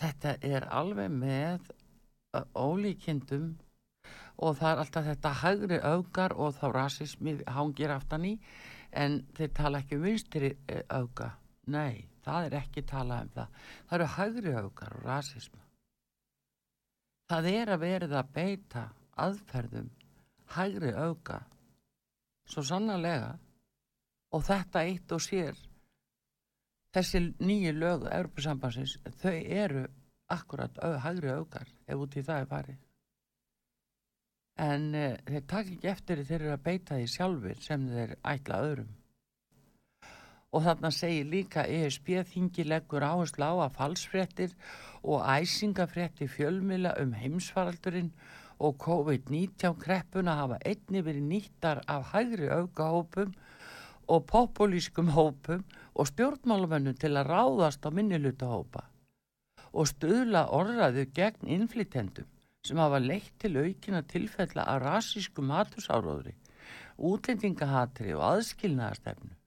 Þetta 0.01 0.33
er 0.49 0.65
alveg 0.73 1.13
með 1.13 1.69
uh, 1.69 2.45
ólíkindum 2.57 3.51
og 4.39 4.57
það 4.57 4.71
er 4.71 4.81
alltaf 4.83 5.07
þetta 5.11 5.35
hægri 5.43 5.79
augar 5.83 6.35
og 6.39 6.55
þá 6.57 6.65
rasismi 6.75 7.37
hangir 7.53 7.93
aftan 7.93 8.25
í 8.25 8.33
en 8.97 9.21
þeir 9.37 9.51
tala 9.55 9.83
ekki 9.83 9.99
um 9.99 10.05
vinstri 10.07 10.53
eh, 10.71 10.83
auga 10.89 11.33
nei, 11.69 12.07
það 12.29 12.51
er 12.51 12.59
ekki 12.63 12.85
talað 12.87 13.25
um 13.25 13.33
það. 13.39 13.57
Það 13.89 13.97
eru 13.99 14.13
hægri 14.17 14.55
augar 14.59 14.95
og 14.99 15.09
rasismi 15.09 15.65
það 17.29 17.49
er 17.51 17.71
að 17.73 17.83
verða 17.83 18.21
að 18.23 18.33
beita 18.35 18.83
aðferðum 19.19 19.89
hægri 20.55 20.91
auga 20.97 21.39
svo 22.49 22.63
sannarlega 22.65 23.35
og 24.33 24.45
þetta 24.47 24.85
eitt 24.89 25.13
og 25.13 25.21
sér 25.21 25.57
þessi 26.95 27.21
nýju 27.37 27.73
lögu 27.77 28.09
Európa-sambansins, 28.09 28.95
þau 29.21 29.35
eru 29.35 29.83
akkurat 30.33 30.79
hægri 31.03 31.33
augar 31.35 31.69
ef 31.85 32.01
út 32.01 32.17
í 32.17 32.23
það 32.25 32.41
er 32.41 32.49
farið. 32.53 32.79
En 34.59 34.87
uh, 34.97 35.13
þeir 35.29 35.45
takk 35.47 35.69
ekki 35.75 35.91
eftir 35.93 36.23
þeir 36.25 36.39
eru 36.41 36.55
að 36.55 36.63
beita 36.65 36.97
því 36.97 37.11
sjálfur 37.13 37.61
sem 37.63 37.85
þeir 37.93 38.15
ætla 38.33 38.63
öðrum. 38.65 38.89
Og 40.49 40.63
þarna 40.65 40.89
segir 40.93 41.27
líka 41.29 41.65
ESB 41.69 42.23
þingi 42.25 42.65
leggur 42.65 43.05
áherslu 43.05 43.45
á 43.45 43.53
að 43.67 43.75
falsfrettir 43.77 44.55
og 45.03 45.21
æsingafretti 45.21 46.27
fjölmila 46.27 46.95
um 47.01 47.13
heimsfaraldurinn 47.13 48.09
og 48.59 48.79
COVID-19 48.83 49.77
kreppuna 49.79 50.35
hafa 50.41 50.57
einni 50.65 51.03
verið 51.05 51.27
nýttar 51.29 51.83
af 51.87 52.09
hægri 52.13 52.49
aukahópum 52.49 53.35
og 54.09 54.25
populískum 54.31 55.13
hópum 55.13 55.63
og 55.93 56.09
stjórnmálumönnum 56.09 56.97
til 56.97 57.13
að 57.13 57.29
ráðast 57.29 57.85
á 57.85 57.89
minnilutahópa 57.93 58.83
og 59.69 59.87
stuðla 59.93 60.47
orðraðu 60.55 61.05
gegn 61.13 61.53
innflytendum 61.55 62.27
sem 62.65 62.79
hafa 62.81 62.99
leitt 62.99 63.35
til 63.39 63.55
aukina 63.57 64.01
tilfella 64.03 64.65
af 64.67 64.81
rasísku 64.83 65.45
matursáróðri, 65.45 66.33
útlendingahatri 66.97 68.15
og 68.17 68.25
aðskilnaðastefnu. 68.33 69.38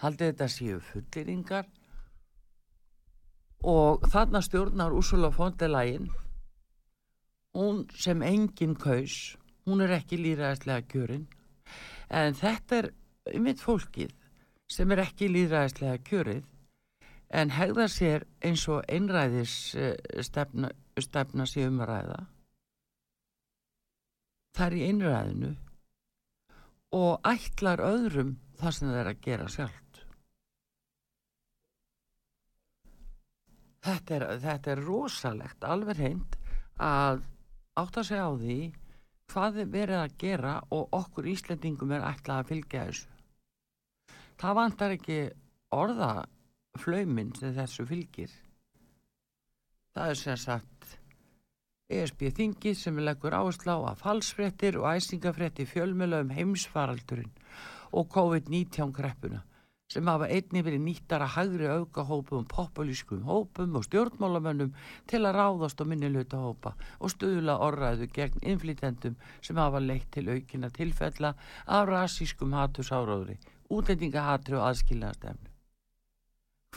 Haldið 0.00 0.32
þetta 0.32 0.48
séu 0.48 0.80
fulliringar 0.80 1.68
og 3.70 4.06
þarna 4.08 4.40
stjórnar 4.44 4.94
Úrsula 4.96 5.30
Fondelægin, 5.34 6.08
hún 7.56 7.82
sem 7.92 8.22
enginn 8.22 8.76
kaus, 8.80 9.36
hún 9.66 9.84
er 9.84 9.92
ekki 9.98 10.16
líraðislega 10.20 10.86
kjörinn, 10.88 11.26
en 12.08 12.34
þetta 12.34 12.80
er 12.80 12.90
mitt 13.42 13.60
fólkið 13.60 14.14
sem 14.70 14.90
er 14.94 15.04
ekki 15.04 15.28
líraðislega 15.28 16.00
kjörið 16.06 16.46
en 17.30 17.52
hegða 17.54 17.86
sér 17.90 18.26
eins 18.42 18.66
og 18.70 18.82
einræðis 18.90 19.74
uh, 19.78 19.94
stefna, 20.24 20.72
stefna 20.98 21.46
sér 21.46 21.70
um 21.70 21.82
að 21.84 21.90
ræða. 21.92 22.20
Það 24.56 24.66
er 24.66 24.76
í 24.76 24.86
einræðinu 24.88 25.50
og 26.96 27.20
ætlar 27.26 27.82
öðrum 27.84 28.34
það 28.60 28.74
sem 28.76 28.90
það 28.90 29.00
er 29.00 29.10
að 29.10 29.22
gera 29.26 29.48
sjálft. 29.50 30.02
Þetta 33.80 34.16
er, 34.16 34.24
þetta 34.42 34.72
er 34.74 34.82
rosalegt 34.84 35.64
alveg 35.64 36.00
hreint 36.02 36.36
að 36.84 37.22
átt 37.80 38.00
að 38.02 38.08
segja 38.10 38.26
á 38.28 38.32
því 38.36 38.58
hvað 39.30 39.60
er 39.62 39.70
verið 39.72 40.00
að 40.00 40.16
gera 40.20 40.54
og 40.74 40.98
okkur 40.98 41.30
Íslandingum 41.30 41.94
er 41.96 42.04
ætlað 42.10 42.42
að 42.42 42.50
fylgja 42.50 42.84
þessu. 42.88 43.08
Það 44.40 44.56
vantar 44.58 44.94
ekki 44.96 45.18
orða 45.76 46.10
flaumin 46.80 47.32
sem 47.38 47.54
þessu 47.54 47.86
fylgir. 47.88 48.32
Það 49.94 50.12
er 50.12 50.20
sem 50.20 50.38
sagt 50.40 50.99
ESB 51.90 52.30
þingi 52.38 52.74
sem 52.78 52.98
leggur 53.02 53.34
áherslu 53.34 53.74
á 53.74 53.78
að 53.90 54.00
falsfrettir 54.04 54.78
og 54.78 54.88
æsingafrettir 54.94 55.68
fjölmjöla 55.70 56.22
um 56.24 56.34
heimsfaraldurinn 56.36 57.32
og 57.90 58.10
COVID-19 58.14 58.92
kreppuna 58.94 59.44
sem 59.90 60.06
hafa 60.06 60.28
einni 60.30 60.62
verið 60.62 60.82
nýttar 60.84 61.24
að 61.24 61.32
hagri 61.34 61.66
auka 61.66 62.04
hópum, 62.06 62.44
populískum 62.46 63.24
hópum 63.26 63.74
og 63.78 63.86
stjórnmálamönnum 63.88 64.70
til 65.10 65.24
að 65.24 65.34
ráðast 65.34 65.82
á 65.82 65.84
minniluta 65.90 66.38
hópa 66.38 66.76
og 67.00 67.10
stuðla 67.10 67.56
orraðu 67.66 68.06
gegn 68.14 68.44
inflytendum 68.52 69.16
sem 69.42 69.58
hafa 69.58 69.82
leitt 69.82 70.06
til 70.14 70.28
aukina 70.30 70.70
tilfella 70.70 71.34
af 71.66 71.88
rasískum 71.90 72.54
hatursáróðri, 72.54 73.34
útlendingahatri 73.70 74.54
og 74.60 74.68
aðskilnaðastefnu. 74.68 75.50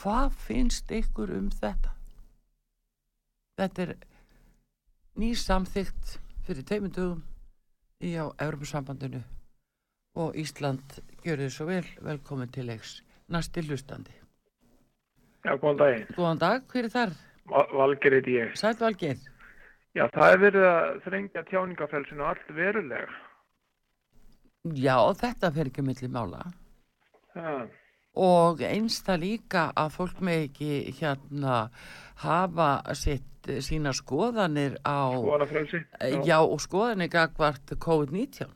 Hvað 0.01 0.34
finnst 0.47 0.89
ykkur 0.91 1.36
um 1.38 1.51
þetta? 1.53 1.93
Þetta 3.61 3.86
er 3.86 3.95
nýsamþygt 5.20 6.18
fyrir 6.47 6.66
teimundugum 6.68 7.22
í 8.03 8.16
á 8.18 8.26
Európa-sambandinu 8.41 9.22
og 10.20 10.38
Ísland 10.38 10.99
gjör 11.24 11.43
þið 11.43 11.51
svo 11.53 11.68
vel, 11.70 11.86
velkomin 12.01 12.51
til 12.53 12.68
leiks 12.70 13.01
næsti 13.32 13.64
hlustandi. 13.68 14.14
Já, 15.43 15.55
góðan 15.59 15.80
daginn. 15.82 16.09
Góðan 16.16 16.41
dag, 16.41 16.66
hver 16.72 16.88
er 16.88 16.93
þar? 16.93 17.14
Valger 17.51 18.18
heiti 18.18 18.36
ég. 18.38 18.51
Sæl 18.55 18.76
Valger. 18.80 19.20
Já, 19.93 20.07
það 20.16 20.28
er 20.32 20.41
verið 20.41 20.68
að 20.70 20.99
þrengja 21.05 21.45
tjáningafrelsinu 21.49 22.26
allt 22.26 22.51
verulega. 22.55 23.22
Já, 24.64 24.95
þetta 25.20 25.51
fer 25.53 25.70
ekki 25.70 25.84
millir 25.86 26.11
mála. 26.14 26.45
Það 27.36 27.66
og 28.14 28.61
einsta 28.61 29.16
líka 29.18 29.72
að 29.76 29.93
fólk 29.97 30.20
með 30.22 30.47
ekki 30.47 30.74
hérna 30.99 31.70
hafa 32.22 32.70
sitt 32.95 33.30
sína 33.43 33.91
skoðanir 33.95 34.78
á 34.86 35.11
skoðanafrelsi 35.11 35.80
já. 35.82 36.22
já 36.24 36.38
og 36.39 36.61
skoðanir 36.61 37.09
gagvart 37.11 37.74
COVID-19 37.76 38.47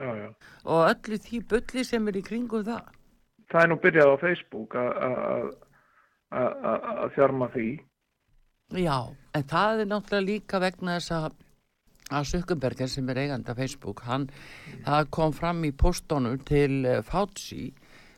já, 0.00 0.10
já. 0.16 0.28
og 0.64 0.80
öllu 0.90 1.18
því 1.18 1.42
bulli 1.48 1.84
sem 1.86 2.08
er 2.08 2.18
í 2.18 2.24
kringum 2.26 2.66
það 2.66 2.90
það 3.50 3.62
er 3.62 3.70
nú 3.70 3.78
byrjað 3.84 4.12
á 4.12 4.16
Facebook 4.20 4.74
að 4.74 5.46
þjarma 7.14 7.48
því 7.54 7.68
já 8.82 8.98
en 9.34 9.46
það 9.54 9.84
er 9.84 9.92
náttúrulega 9.94 10.26
líka 10.26 10.60
vegna 10.62 10.98
þess 10.98 11.16
að 11.16 11.30
að 12.10 12.26
Sökkenberger 12.26 12.88
sem 12.90 13.08
er 13.12 13.20
eigandi 13.22 13.52
af 13.52 13.60
Facebook 13.62 14.02
hann 14.02 14.26
kom 15.14 15.32
fram 15.32 15.62
í 15.64 15.70
postónu 15.70 16.34
til 16.42 16.82
Fauci 17.06 17.70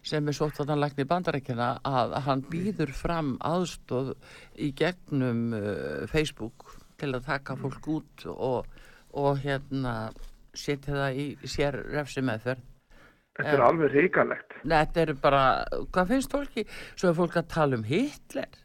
sem 0.07 0.27
er 0.29 0.37
sóttvartanlækni 0.37 1.07
bandarækjana 1.09 1.69
að 1.87 2.17
hann 2.27 2.43
býður 2.51 2.91
fram 2.97 3.37
aðstóð 3.47 4.15
í 4.59 4.73
gegnum 4.79 5.53
uh, 5.55 6.03
Facebook 6.11 6.67
til 7.01 7.13
að 7.15 7.27
taka 7.29 7.57
fólk 7.59 7.89
út 7.91 8.27
og, 8.33 8.67
og 9.15 9.41
hérna 9.45 10.13
setja 10.55 10.97
það 10.99 11.21
í 11.23 11.27
sér 11.49 11.81
refsi 11.95 12.25
meðferð 12.25 12.69
Þetta 13.33 13.53
er 13.55 13.63
alveg 13.65 13.95
ríkalegt 13.95 14.59
Þetta 14.61 15.05
er 15.07 15.15
bara, 15.21 15.45
hvað 15.95 16.11
finnst 16.11 16.35
fólki? 16.35 16.67
Svo 16.93 17.09
er 17.09 17.17
fólk 17.17 17.39
að 17.41 17.47
tala 17.49 17.79
um 17.79 17.87
Hitler. 17.89 18.59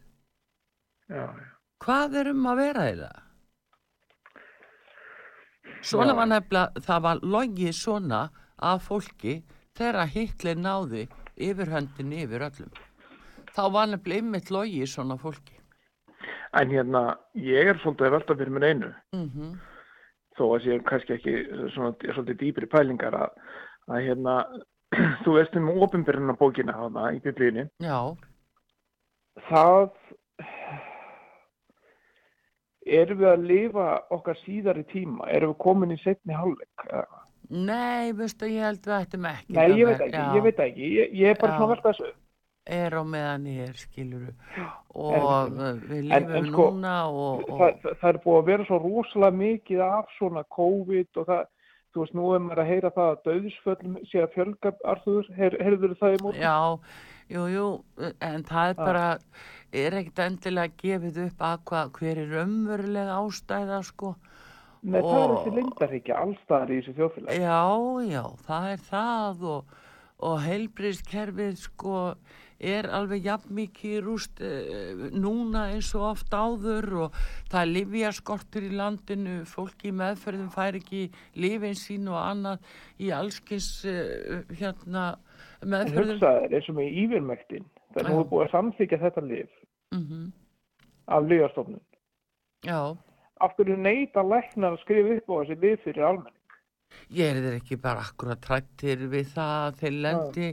Já, 1.08 1.24
já. 1.24 1.46
Hvað 1.84 2.18
er 2.20 2.30
um 2.34 2.50
að 2.52 2.60
vera 2.60 2.88
í 2.90 2.98
það? 3.00 3.24
Svona 5.88 6.16
var 6.18 6.28
nefnilega, 6.28 6.84
það 6.84 7.04
var 7.06 7.22
logið 7.24 7.74
svona 7.78 8.22
af 8.58 8.88
fólki 8.90 9.38
þegar 9.78 10.12
Hitler 10.12 10.60
náði 10.60 11.06
yfirhöndin 11.38 12.14
yfir 12.24 12.46
öllum 12.50 12.74
þá 13.54 13.64
var 13.74 13.88
nefnilega 13.92 14.24
ymmit 14.26 14.52
logi 14.52 14.84
svona 14.88 15.20
fólki 15.22 15.56
En 16.56 16.72
hérna, 16.72 17.18
ég 17.36 17.68
er 17.70 17.78
svolítið 17.82 18.06
að 18.08 18.14
velta 18.16 18.36
fyrir 18.40 18.54
mér 18.56 18.66
einu, 18.70 18.94
Mm 19.14 19.58
þó 20.38 20.44
að 20.54 20.66
sé 20.66 20.76
kannski 20.86 21.16
ekki 21.16 21.32
svona, 21.74 21.94
svolítið 22.14 22.40
dýpri 22.42 22.68
pælingar 22.70 23.16
að, 23.18 23.32
að 23.90 24.04
hérna, 24.06 24.36
þú 25.26 25.34
veist 25.34 25.56
um 25.58 25.72
ofinbyrjuna 25.74 26.36
bókina 26.38 26.76
hana 26.78 27.10
í 27.16 27.22
biblíunni. 27.24 27.68
Já, 27.84 28.14
Það, 29.46 29.92
erum 32.88 33.20
við 33.22 33.30
að 33.30 33.46
lifa 33.52 33.88
okkar 34.16 34.40
síðari 34.42 34.84
tíma? 34.90 35.28
Erum 35.30 35.54
við 35.54 35.60
komin 35.62 35.94
í 35.94 36.00
setni 36.02 36.38
hálfleik? 36.38 36.88
eða? 36.90 37.24
Nei, 37.50 38.14
veistu, 38.18 38.48
ég 38.52 38.64
held 38.68 38.86
við 38.86 38.96
ættum 39.02 39.28
ekki 39.30 39.58
Nei, 39.58 39.68
ég 39.80 39.90
veit 39.90 40.02
ekki, 40.06 40.24
ég 40.38 40.48
veit 40.48 40.64
ekki, 40.68 40.88
ég, 41.00 41.12
ég 41.16 41.34
er 41.34 41.38
bara 41.42 41.58
svona 41.58 41.68
að 41.68 41.74
velta 41.76 41.92
þessu. 41.94 42.14
Er 42.78 42.96
á 43.00 43.04
meðan 43.08 43.46
ég 43.48 43.70
er, 43.70 43.78
skiluru 43.80 44.34
og 44.92 45.54
uh, 45.56 45.78
við 45.88 46.10
En- 46.12 46.26
lifum 46.28 46.34
en 46.40 46.50
sko, 46.50 46.66
núna 46.76 46.96
og, 47.08 47.46
og 47.48 47.62
það, 47.62 47.78
það, 47.84 47.94
það 48.02 48.10
er 48.10 48.20
búið 48.26 48.40
að 48.42 48.50
vera 48.52 48.66
svo 48.68 48.80
rosalega 48.84 49.38
mikið 49.42 49.84
af 49.86 50.10
svona 50.18 50.44
COVID 50.58 51.22
og 51.22 51.30
það, 51.30 51.46
þú 51.94 52.04
veist, 52.04 52.18
nú 52.20 52.26
er 52.36 52.44
maður 52.44 52.64
að 52.64 52.72
heyra 52.74 52.92
það 52.98 53.12
að 53.14 53.22
döðsföllum 53.30 54.00
sé 54.10 54.24
að 54.26 54.34
fjölga, 54.36 54.74
Arþúr, 54.94 55.30
heyrður 55.38 55.96
það 56.02 56.18
í 56.18 56.20
móti? 56.26 56.44
Já, 56.44 56.58
jú, 57.38 57.46
jú, 57.54 57.68
en 58.28 58.44
það 58.52 58.74
er 58.74 58.78
bara, 58.82 59.06
er 59.86 60.00
ekkert 60.02 60.24
endilega 60.26 60.76
gefið 60.84 61.22
upp 61.30 61.48
að 61.48 61.64
hvað, 61.72 61.94
hver 62.02 62.24
er 62.26 62.36
raunverulega 62.36 63.22
ástæða, 63.22 63.80
sko. 63.88 64.18
Nei, 64.88 65.02
það 65.04 65.20
er 65.20 65.30
og- 65.30 65.38
þessi 65.38 65.56
lindarhyggja 65.58 66.18
allstaðar 66.24 66.72
í 66.72 66.80
þessu 66.82 66.98
þjóðfélagi. 66.98 67.40
Já, 67.44 67.62
já, 68.08 68.24
það 68.48 68.68
er 68.74 68.84
það 68.90 69.48
og, 69.54 69.78
og 70.28 70.38
heilbriðskerfið, 70.48 71.58
sko, 71.62 72.02
er 72.58 72.88
alveg 72.90 73.28
jafn 73.28 73.52
mikið 73.54 73.98
rúst 74.02 74.40
uh, 74.42 75.04
núna 75.14 75.68
eins 75.76 75.92
og 75.94 76.08
oft 76.08 76.32
áður 76.34 76.88
og 77.04 77.20
það 77.52 77.60
er 77.62 77.70
livjaskortur 77.76 78.66
í 78.66 78.72
landinu, 78.74 79.36
fólk 79.46 79.86
í 79.86 79.92
meðferðum 79.94 80.50
fær 80.56 80.80
ekki 80.80 81.04
lifin 81.38 81.78
sín 81.78 82.08
og 82.10 82.18
annað 82.18 82.66
í 82.98 83.12
allskins 83.14 83.68
uh, 83.86 84.42
hérna 84.58 85.04
meðferðum. 85.62 86.16
hugsaður 86.18 86.58
eins 86.58 86.72
og 86.74 86.80
með 86.80 86.98
yfirmektin, 87.04 87.70
það 87.94 88.02
er 88.02 88.10
nú 88.16 88.26
búið 88.32 88.48
að 88.48 88.52
samþykja 88.56 89.04
þetta 89.06 89.26
lif 89.30 89.54
Mm 89.94 90.32
af 91.08 91.24
lifastofnun. 91.24 91.80
Já. 92.68 92.98
Af 93.44 93.54
hverju 93.58 93.78
neyta 93.78 94.24
læknar 94.26 94.76
að 94.76 94.82
skrifa 94.86 95.18
upp 95.18 95.30
á 95.30 95.36
þessi 95.42 95.60
lif 95.62 95.84
fyrir 95.86 96.08
almenning? 96.08 96.34
Ég 97.14 97.30
er 97.30 97.42
þeir 97.44 97.58
ekki 97.60 97.78
bara 97.84 98.06
akkurat 98.08 98.42
trættir 98.42 99.04
við 99.12 99.30
það 99.36 99.54
að 99.68 99.78
þeir 99.82 100.00
lendi 100.06 100.50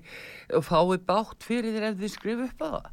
og 0.58 0.66
fái 0.66 0.98
bátt 1.08 1.46
fyrir 1.46 1.74
þeir 1.76 1.88
ef 1.90 1.98
þeir 2.02 2.14
skrifa 2.14 2.48
upp 2.50 2.62
á 2.62 2.68
það. 2.74 2.92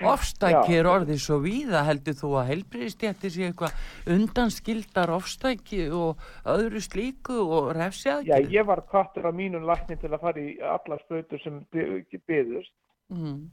Ofstæki 0.00 0.72
Já. 0.72 0.80
er 0.80 0.88
orðið 0.88 1.18
svo 1.20 1.36
víða 1.44 1.82
heldur 1.84 2.16
þú 2.16 2.30
að 2.40 2.50
helbriðistjætti 2.54 3.30
sé 3.34 3.48
eitthvað 3.50 4.14
undanskildar 4.14 5.12
ofstæki 5.12 5.82
og 5.92 6.22
öðru 6.48 6.80
slíku 6.80 7.36
og 7.42 7.68
Já, 7.68 7.76
refsjaðgjörð. 7.82 8.54
ég 8.54 8.68
var 8.70 8.80
kvartur 8.88 9.28
á 9.28 9.32
mínum 9.36 9.66
lækni 9.68 9.98
til 10.00 10.12
að 10.14 10.22
fara 10.24 10.40
í 10.40 10.56
alla 10.64 11.00
sprautur 11.04 11.42
sem 11.44 11.60
byðust. 11.74 12.72
Mm. 13.12 13.50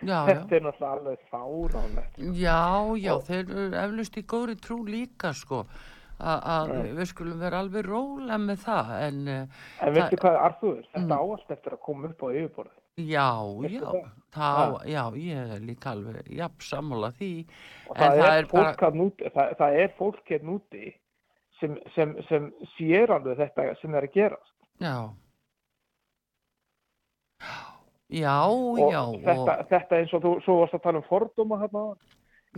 Já, 0.00 0.08
Já, 0.08 0.18
já. 0.26 0.34
Þetta 0.40 0.56
er 0.56 0.62
náttúrulega 0.64 0.92
alveg 0.96 1.18
fáránlegt. 1.30 2.18
Já, 2.40 2.60
já, 2.96 3.12
Og- 3.14 3.24
þeir 3.28 3.50
eru 3.50 3.64
eflust 3.84 4.16
í 4.16 4.22
góðri 4.24 4.54
trú 4.60 4.78
líka 4.86 5.32
sko 5.34 5.66
að 6.20 6.68
Já. 6.68 6.92
við 6.98 7.06
skulum 7.08 7.38
vera 7.40 7.58
alveg 7.62 7.84
rólega 7.86 8.36
með 8.40 8.58
það 8.64 8.90
en 9.06 9.20
uh, 9.28 9.46
En 9.86 9.94
veistu 9.94 10.16
hvað, 10.20 10.36
Arþúr, 10.44 10.80
þetta 10.92 11.06
Mm. 11.06 11.12
á 11.16 11.20
allt 11.24 11.50
eftir 11.50 11.72
að 11.72 11.80
koma 11.80 12.08
upp 12.08 12.20
á 12.20 12.28
yfirborðið. 12.28 12.76
já, 12.96 13.28
já, 13.70 13.92
það? 14.32 14.74
já, 14.84 15.04
ég 15.16 15.54
er 15.54 15.60
líka 15.60 15.90
alveg 15.94 16.28
jafn 16.28 16.60
sammála 16.60 17.12
því 17.16 17.46
Og 17.88 17.96
En 17.96 18.02
það, 18.02 18.18
það 18.18 18.28
er, 18.28 18.38
er 18.42 18.46
fólk 18.46 18.80
bara... 18.80 18.90
núti, 18.92 19.30
það, 19.34 19.56
það 19.56 19.78
er 19.84 19.94
fólk 19.98 20.24
hérna 20.28 20.50
úti 20.58 20.94
sem, 21.60 21.78
sem, 21.94 22.14
sem 22.28 22.52
sér 22.76 23.08
alveg 23.16 23.36
þetta 23.38 23.80
sem 23.80 23.94
er 23.94 24.02
að 24.08 24.12
gerast. 24.12 24.52
Já. 24.80 25.10
Já, 27.40 27.69
Og 28.10 28.78
já, 28.90 29.00
þetta, 29.22 29.54
og, 29.60 29.68
þetta 29.70 29.98
eins 30.00 30.12
og 30.16 30.22
þú 30.24 30.32
svo 30.44 30.56
varst 30.60 30.74
að 30.74 30.82
tala 30.82 30.98
um 30.98 31.06
fordóma 31.08 31.58
hérna. 31.62 31.82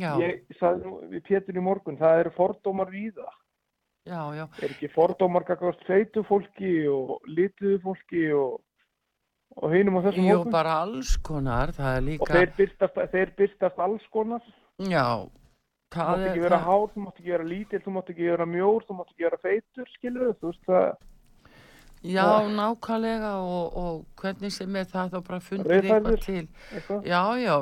já, 0.01 0.11
Ég 0.23 0.59
sagði 0.59 0.85
nú 0.89 0.93
við 1.13 1.23
Pétur 1.29 1.59
í 1.61 1.63
morgun, 1.63 1.99
það 2.01 2.21
eru 2.23 2.31
fordómar 2.39 2.89
víða. 2.91 3.29
já, 4.09 4.21
já, 4.35 4.45
Er 4.63 4.71
ekki 4.73 4.89
fordómar 4.95 5.45
gagast 5.45 5.85
feitu 5.87 6.25
fólki 6.25 6.73
og 6.89 7.21
lituðu 7.29 7.79
fólki 7.85 8.25
og, 8.33 8.61
og 9.61 9.71
hinum 9.77 10.01
á 10.01 10.09
þessum 10.09 10.25
jú, 10.27 10.39
hópum? 10.41 10.51
bara 10.57 10.79
alls 10.83 11.17
konar, 11.23 11.71
það 11.77 11.93
er 11.93 12.01
Og 12.01 12.09
líka, 12.09 12.33
þeir 12.33 12.51
byrtast, 12.57 12.99
þeir 13.13 13.35
byrtast 13.37 13.79
alls 13.79 14.09
konar. 14.11 14.43
já, 14.81 15.07
Þú 15.93 16.01
það 16.01 16.09
mátt 16.17 16.27
ekki 16.33 16.41
vera 16.41 16.57
það, 16.57 16.65
hár, 16.65 16.87
þú 16.95 17.01
mátt 17.05 17.19
ekki 17.21 17.31
vera 17.37 17.45
lítill, 17.45 17.81
þú 17.85 17.91
mátt 17.93 18.11
ekki 18.11 18.31
vera 18.31 18.47
mjór, 18.49 18.85
þú 18.89 18.95
mátt 18.97 19.11
ekki 19.13 19.25
vera 19.29 19.39
feitur, 19.43 19.89
skilur 19.99 20.31
þú 20.41 20.49
veist 20.49 20.63
það, 20.65 20.93
já, 22.03 22.25
nákvæmlega 22.57 23.33
og, 23.43 23.77
og 23.77 24.05
hvernig 24.21 24.53
sem 24.53 24.77
er 24.77 24.89
það 24.91 25.13
þá 25.15 25.21
bara 25.29 25.41
fundir 25.41 25.79
eitthvað 25.83 26.19
til, 26.25 26.49
eitthvað. 26.75 27.07
já, 27.07 27.21
já, 27.43 27.55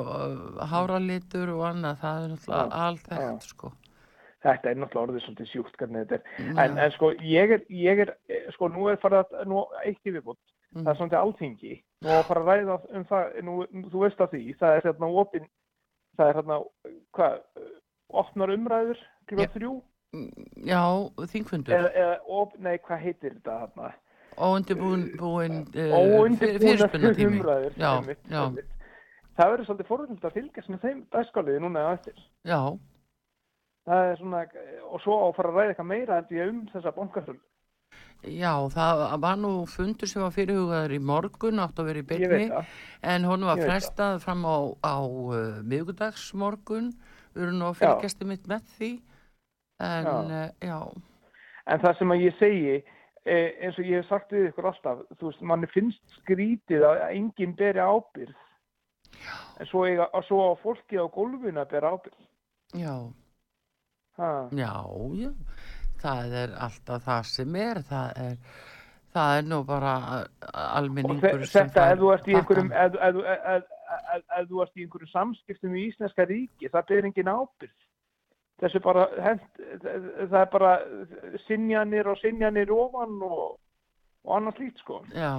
háralitur 0.71 1.53
og 1.55 1.63
annað, 1.69 1.99
það 2.01 2.23
er 2.25 2.33
náttúrulega 2.33 2.65
Já, 2.65 2.81
alþekkt, 2.87 3.47
sko, 3.53 3.71
Þetta 4.41 4.71
er 4.71 4.79
náttúrulega 4.81 5.05
orðið 5.05 5.23
svolítið 5.27 5.49
sjúkt 5.51 5.75
hvernig 5.77 6.07
þetta 6.09 6.17
er. 6.17 6.23
já, 6.41 6.63
En, 6.63 6.77
en 6.81 6.91
sko, 6.95 7.11
ég 7.21 7.51
er, 7.57 7.61
ég 7.69 7.99
er, 8.07 8.13
sko, 8.55 8.71
nú 8.73 8.87
er 8.89 8.97
farið 9.03 9.19
að, 9.21 9.45
nú, 9.51 9.61
eitt 9.85 10.01
í 10.09 10.15
viðbútt, 10.15 10.39
mm, 10.73 10.81
það 10.81 10.91
er 10.93 10.97
svona 10.97 11.13
til 11.13 11.19
alþingi, 11.21 11.75
nú 12.01 12.09
að 12.15 12.23
fara 12.31 12.41
að 12.41 12.49
ræða 12.49 12.79
um 12.97 13.05
það, 13.11 13.37
nú, 13.45 13.59
þú 13.93 14.01
veist 14.07 14.23
að 14.25 14.33
því, 14.33 14.43
það 14.63 14.77
er 14.79 14.87
hérna 14.89 15.11
opin, 15.21 15.45
það 16.17 16.31
er 16.31 16.39
hérna, 16.41 16.59
hvað, 17.19 17.37
opnar 18.23 18.55
umræður, 18.57 19.03
klukkan 19.29 19.45
Já. 19.45 19.53
þrjú, 19.59 19.73
já, 20.67 20.81
þingfundur, 21.31 21.75
eða, 21.77 21.91
eða, 22.01 22.15
op, 22.41 22.57
nei, 22.59 22.73
hvað 22.83 23.05
heitir 23.05 23.35
þetta 23.37 23.59
hérna? 23.61 23.91
Óundibúin, 24.37 25.03
já, 27.75 27.91
einmitt. 27.97 28.71
Það 29.31 29.51
verður 29.51 29.65
svolítið 29.65 29.87
forvöld 29.87 30.25
að 30.27 30.33
fylgjast 30.37 30.69
með 30.69 30.81
þeim 30.85 31.03
dagskáliði 31.13 31.61
núna 31.63 31.83
eða 31.85 31.93
eftir. 31.99 32.25
já, 32.45 32.61
Það 33.81 34.07
er 34.11 34.17
svona, 34.19 34.41
og 34.91 34.99
svo 35.01 35.15
á 35.17 35.27
að 35.31 35.39
ræða 35.47 35.63
eitthvað 35.71 35.87
meira 35.89 36.17
heldur 36.19 36.37
ég 36.37 36.49
um 36.51 36.59
þessa 36.69 36.91
bankasölu. 36.93 37.39
Já, 38.21 38.53
það 38.69 38.99
var 39.23 39.39
nú 39.41 39.51
fundur 39.65 40.07
sem 40.07 40.21
var 40.21 40.33
fyrirhugaður 40.35 40.93
í 40.93 40.99
morgun, 41.01 41.61
átt 41.63 41.79
að 41.81 41.87
vera 41.89 42.03
í 42.03 42.49
það. 42.51 42.75
en 43.01 43.23
honum 43.25 43.49
var 43.49 43.57
frestað 43.65 44.19
fram 44.21 44.45
á, 44.45 44.57
á 44.85 44.97
uh, 45.01 45.63
miðgudagsmorgun, 45.65 46.91
við 47.33 47.47
erum 47.47 47.57
nú 47.57 47.65
að 47.71 47.79
fylgjast 47.81 48.21
mitt 48.29 48.45
með 48.51 48.69
því, 48.77 48.91
en 49.81 50.05
Já. 50.05 50.13
uh, 50.21 50.49
já, 50.61 50.79
En 51.71 51.79
það 51.81 51.97
sem 51.97 52.13
að 52.13 52.21
ég 52.21 52.37
segi, 52.37 52.77
eins 53.25 53.77
og 53.77 53.85
ég 53.85 54.01
hef 54.01 54.07
sagt 54.09 54.31
við 54.33 54.47
ykkur 54.49 54.69
alltaf, 54.71 55.03
þú 55.19 55.29
veist, 55.29 55.41
manni 55.45 55.67
finnst 55.69 56.15
skrítið 56.21 56.85
að 56.87 57.01
enginn 57.11 57.55
beri 57.59 57.79
ábyrð. 57.83 58.33
En 59.59 59.67
svo, 59.69 59.83
eiga, 59.85 60.07
svo 60.25 60.39
á 60.49 60.51
fólkið 60.63 61.03
á 61.03 61.07
gólfinu 61.13 61.61
að 61.61 61.71
bera 61.75 61.91
ábyrð. 61.95 62.21
já, 62.73 62.95
Ha. 64.17 64.49
já, 64.51 64.73
já, 65.17 65.29
það 66.01 66.33
er 66.41 66.55
alltaf 66.59 67.05
það 67.05 67.23
sem 67.29 67.55
er, 67.55 67.79
það 67.87 68.17
er, 68.23 68.35
það 69.13 69.37
er 69.37 69.45
nú 69.47 69.59
bara 69.65 69.93
almenningur 70.53 71.45
sem 71.47 71.69
þetta, 71.69 71.85
ef 71.93 71.99
þú 72.01 72.11
ert 72.13 72.27
í 72.27 72.35
einhverjum, 74.83 75.11
samskiptum 75.13 75.77
í 75.77 75.85
Íslenska 75.87 76.25
ríki, 76.27 76.69
það 76.69 76.87
ber 76.91 77.07
enginn 77.09 77.31
ábyrð. 77.31 77.80
Þessu 78.61 78.81
bara, 78.85 79.07
hent, 79.25 79.43
það 79.81 80.37
er 80.37 80.49
bara 80.53 80.71
sinjanir 81.47 82.11
og 82.11 82.19
sinjanir 82.21 82.69
ofan 82.75 83.17
og, 83.25 83.55
og 84.27 84.33
annað 84.37 84.59
slíkt, 84.59 84.81
sko. 84.83 84.99
Já, 85.17 85.31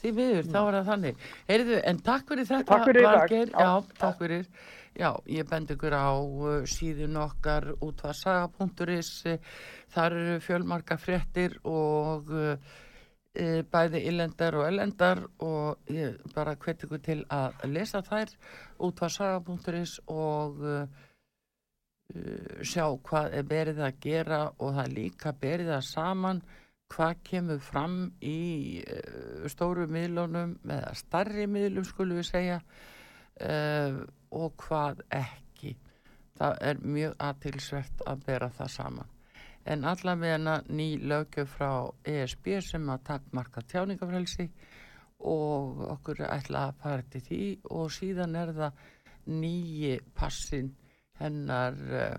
því 0.00 0.12
miður, 0.16 0.46
þá 0.48 0.60
er 0.60 0.76
það 0.78 0.90
þannig. 0.90 1.24
Heyrðu, 1.50 1.80
en 1.90 2.04
takk 2.06 2.30
fyrir 2.32 2.48
þetta, 2.48 2.68
Takk 2.70 2.86
fyrir. 2.88 3.08
Valgeir. 3.08 3.50
Já. 3.52 3.66
Já, 3.66 3.96
takk 4.00 4.22
fyrir. 4.24 4.46
Já, 5.00 5.10
ég 5.30 5.48
bend 5.50 5.70
ykkur 5.70 5.94
á 5.94 6.10
uh, 6.16 6.54
síðun 6.68 7.18
okkar 7.20 7.68
útvarsaga.is. 7.76 9.10
Þar 9.92 10.16
eru 10.22 10.38
fjölmarka 10.44 10.96
fréttir 10.98 11.58
og 11.68 12.32
uh, 12.32 12.56
bæði 13.70 14.02
illendar 14.10 14.56
og 14.58 14.66
ellendar 14.66 15.22
og 15.44 15.92
ég 15.92 16.16
bara 16.34 16.56
hvet 16.58 16.88
ykkur 16.88 17.04
til 17.04 17.20
að 17.30 17.68
lesa 17.70 18.00
þær 18.02 18.32
útvarsaga.is 18.88 20.00
og 20.08 20.64
sjá 22.66 22.86
hvað 23.06 23.36
er 23.38 23.46
berið 23.50 23.84
að 23.86 24.00
gera 24.02 24.40
og 24.50 24.74
það 24.74 24.82
er 24.84 24.96
líka 24.96 25.32
berið 25.40 25.70
að 25.76 25.86
saman 25.88 26.42
hvað 26.90 27.20
kemur 27.26 27.60
fram 27.62 27.98
í 28.26 28.80
uh, 28.82 29.46
stóru 29.50 29.86
miðlunum 29.90 30.56
eða 30.66 30.94
starri 30.98 31.46
miðlum 31.46 31.86
skulum 31.86 32.18
við 32.18 32.28
segja 32.32 32.58
uh, 32.58 34.00
og 34.34 34.56
hvað 34.64 35.04
ekki. 35.14 35.76
Það 36.40 36.60
er 36.70 36.82
mjög 36.82 37.16
aðtilsvert 37.20 38.04
að 38.08 38.26
bera 38.26 38.50
það 38.56 38.74
saman. 38.74 39.16
En 39.70 39.84
allavega 39.84 40.60
ný 40.72 40.88
lögjöf 41.04 41.56
frá 41.58 41.72
ESB 42.08 42.54
sem 42.64 42.86
að 42.90 43.04
takkmarka 43.10 43.62
tjáningafrelsi 43.68 44.48
og 45.30 45.82
okkur 45.84 46.24
ætla 46.24 46.70
að 46.70 46.78
fara 46.80 47.08
til 47.12 47.20
því 47.26 47.42
og 47.76 47.90
síðan 47.92 48.38
er 48.40 48.54
það 48.56 48.86
nýji 49.30 49.98
passin 50.16 50.72
hennar 51.20 51.78
uh, 51.78 52.18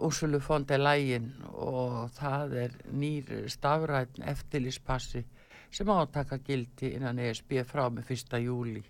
Úrsulu 0.00 0.38
fondi 0.40 0.78
lægin 0.80 1.26
og 1.52 2.10
það 2.16 2.54
er 2.62 2.76
nýr 2.96 3.48
stafræðin 3.52 4.24
eftirlýspassi 4.32 5.20
sem 5.70 5.90
átaka 5.92 6.38
gildi 6.40 6.94
innan 6.96 7.18
ESB 7.20 7.58
frá 7.68 7.84
með 7.92 8.14
1. 8.14 8.38
júli. 8.40 8.80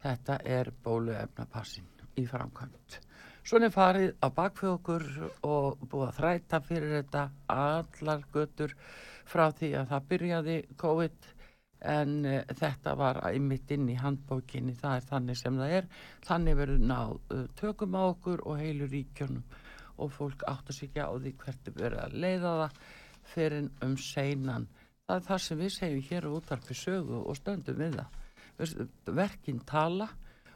Þetta 0.00 0.38
er 0.44 0.70
bóluefnapassin 0.84 1.84
í 2.16 2.24
framkvæmt. 2.28 2.98
Svona 3.44 3.68
er 3.68 3.74
farið 3.74 4.10
á 4.24 4.28
bakfjókur 4.32 5.04
og 5.44 5.82
búið 5.84 6.06
að 6.08 6.16
þræta 6.18 6.60
fyrir 6.64 6.94
þetta 6.94 7.24
allar 7.52 8.24
götur 8.32 8.72
frá 9.28 9.50
því 9.52 9.74
að 9.80 9.90
það 9.92 10.06
byrjaði 10.12 10.56
COVID 10.80 11.28
en 11.84 12.16
uh, 12.24 12.40
þetta 12.60 12.94
var 12.98 13.20
einmitt 13.28 13.70
inn 13.74 13.88
í 13.92 13.98
handbókinni, 14.00 14.74
það 14.80 14.96
er 14.98 15.06
þannig 15.10 15.40
sem 15.40 15.60
það 15.60 15.76
er. 15.78 15.88
Þannig 16.26 16.58
verður 16.60 16.88
náð 16.90 17.14
uh, 17.14 17.44
tökum 17.60 17.96
á 17.98 18.02
okkur 18.08 18.44
og 18.48 18.60
heilu 18.60 18.88
ríkjónum 18.90 19.44
og 19.94 20.10
fólk 20.10 20.42
áttur 20.50 20.74
sig 20.74 20.90
ekki 20.90 21.04
á 21.06 21.12
því 21.14 21.34
hvert 21.44 21.68
er 21.70 21.76
verið 21.78 22.02
að 22.02 22.16
leiða 22.24 22.54
það 22.62 22.80
fyrir 23.34 23.70
um 23.86 23.94
seinan. 24.00 24.66
Það 25.04 25.16
er 25.16 25.24
það 25.28 25.40
sem 25.44 25.60
við 25.60 25.72
segjum 25.76 26.04
hér 26.08 26.26
á 26.26 26.30
útarpi 26.34 26.76
sögu 26.78 27.22
og 27.22 27.38
stöndum 27.38 27.80
við 27.80 27.98
það. 28.00 28.20
Verkinn 29.20 29.62
tala 29.68 30.08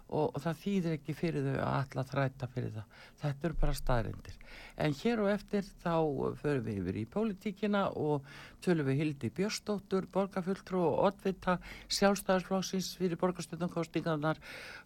og, 0.08 0.32
og 0.32 0.42
það 0.42 0.60
þýðir 0.64 0.98
ekki 0.98 1.16
fyrir 1.16 1.48
þau 1.48 1.56
að 1.60 1.78
alla 1.78 2.06
þræta 2.12 2.50
fyrir 2.54 2.76
það. 2.78 3.00
Þetta 3.22 3.48
eru 3.48 3.60
bara 3.62 3.78
staðrindir. 3.82 4.37
En 4.78 4.94
hér 4.94 5.18
og 5.24 5.28
eftir 5.32 5.66
þá 5.82 5.94
förum 6.38 6.66
við 6.68 6.76
yfir 6.78 6.98
í 7.00 7.04
pólitíkina 7.10 7.80
og 7.98 8.26
tölum 8.62 8.86
við 8.86 9.00
Hildi 9.00 9.30
Björstóttur, 9.34 10.06
borgarfulltrú 10.14 10.84
og 10.86 11.00
Otvita 11.08 11.56
sjálfstæðarsflóksins 11.96 12.92
fyrir 13.00 13.18
borgarstjórnankostingarnar. 13.18 14.38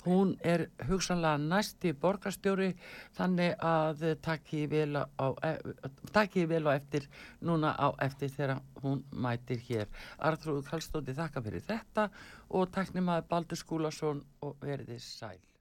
Hún 0.06 0.32
er 0.40 0.70
hugsanlega 0.88 1.42
næsti 1.44 1.92
borgarstjóri 1.92 2.70
þannig 3.18 3.54
að 3.60 4.06
takki 4.24 4.64
vel 4.72 4.96
á, 4.96 5.04
takki 6.16 6.48
vel 6.48 6.64
á 6.72 6.72
eftir 6.72 7.08
núna 7.44 7.76
á 7.76 7.92
eftir 8.00 8.32
þegar 8.32 8.64
hún 8.80 9.04
mætir 9.12 9.60
hér. 9.68 9.88
Arþrúð 10.18 10.64
Kallstóti 10.72 11.16
þakka 11.20 11.44
fyrir 11.44 11.68
þetta 11.68 12.08
og 12.48 12.72
taknum 12.72 13.12
að 13.12 13.26
Baldur 13.28 13.60
Skúlason 13.60 14.24
og 14.40 14.56
verðið 14.64 15.04
sæl. 15.04 15.51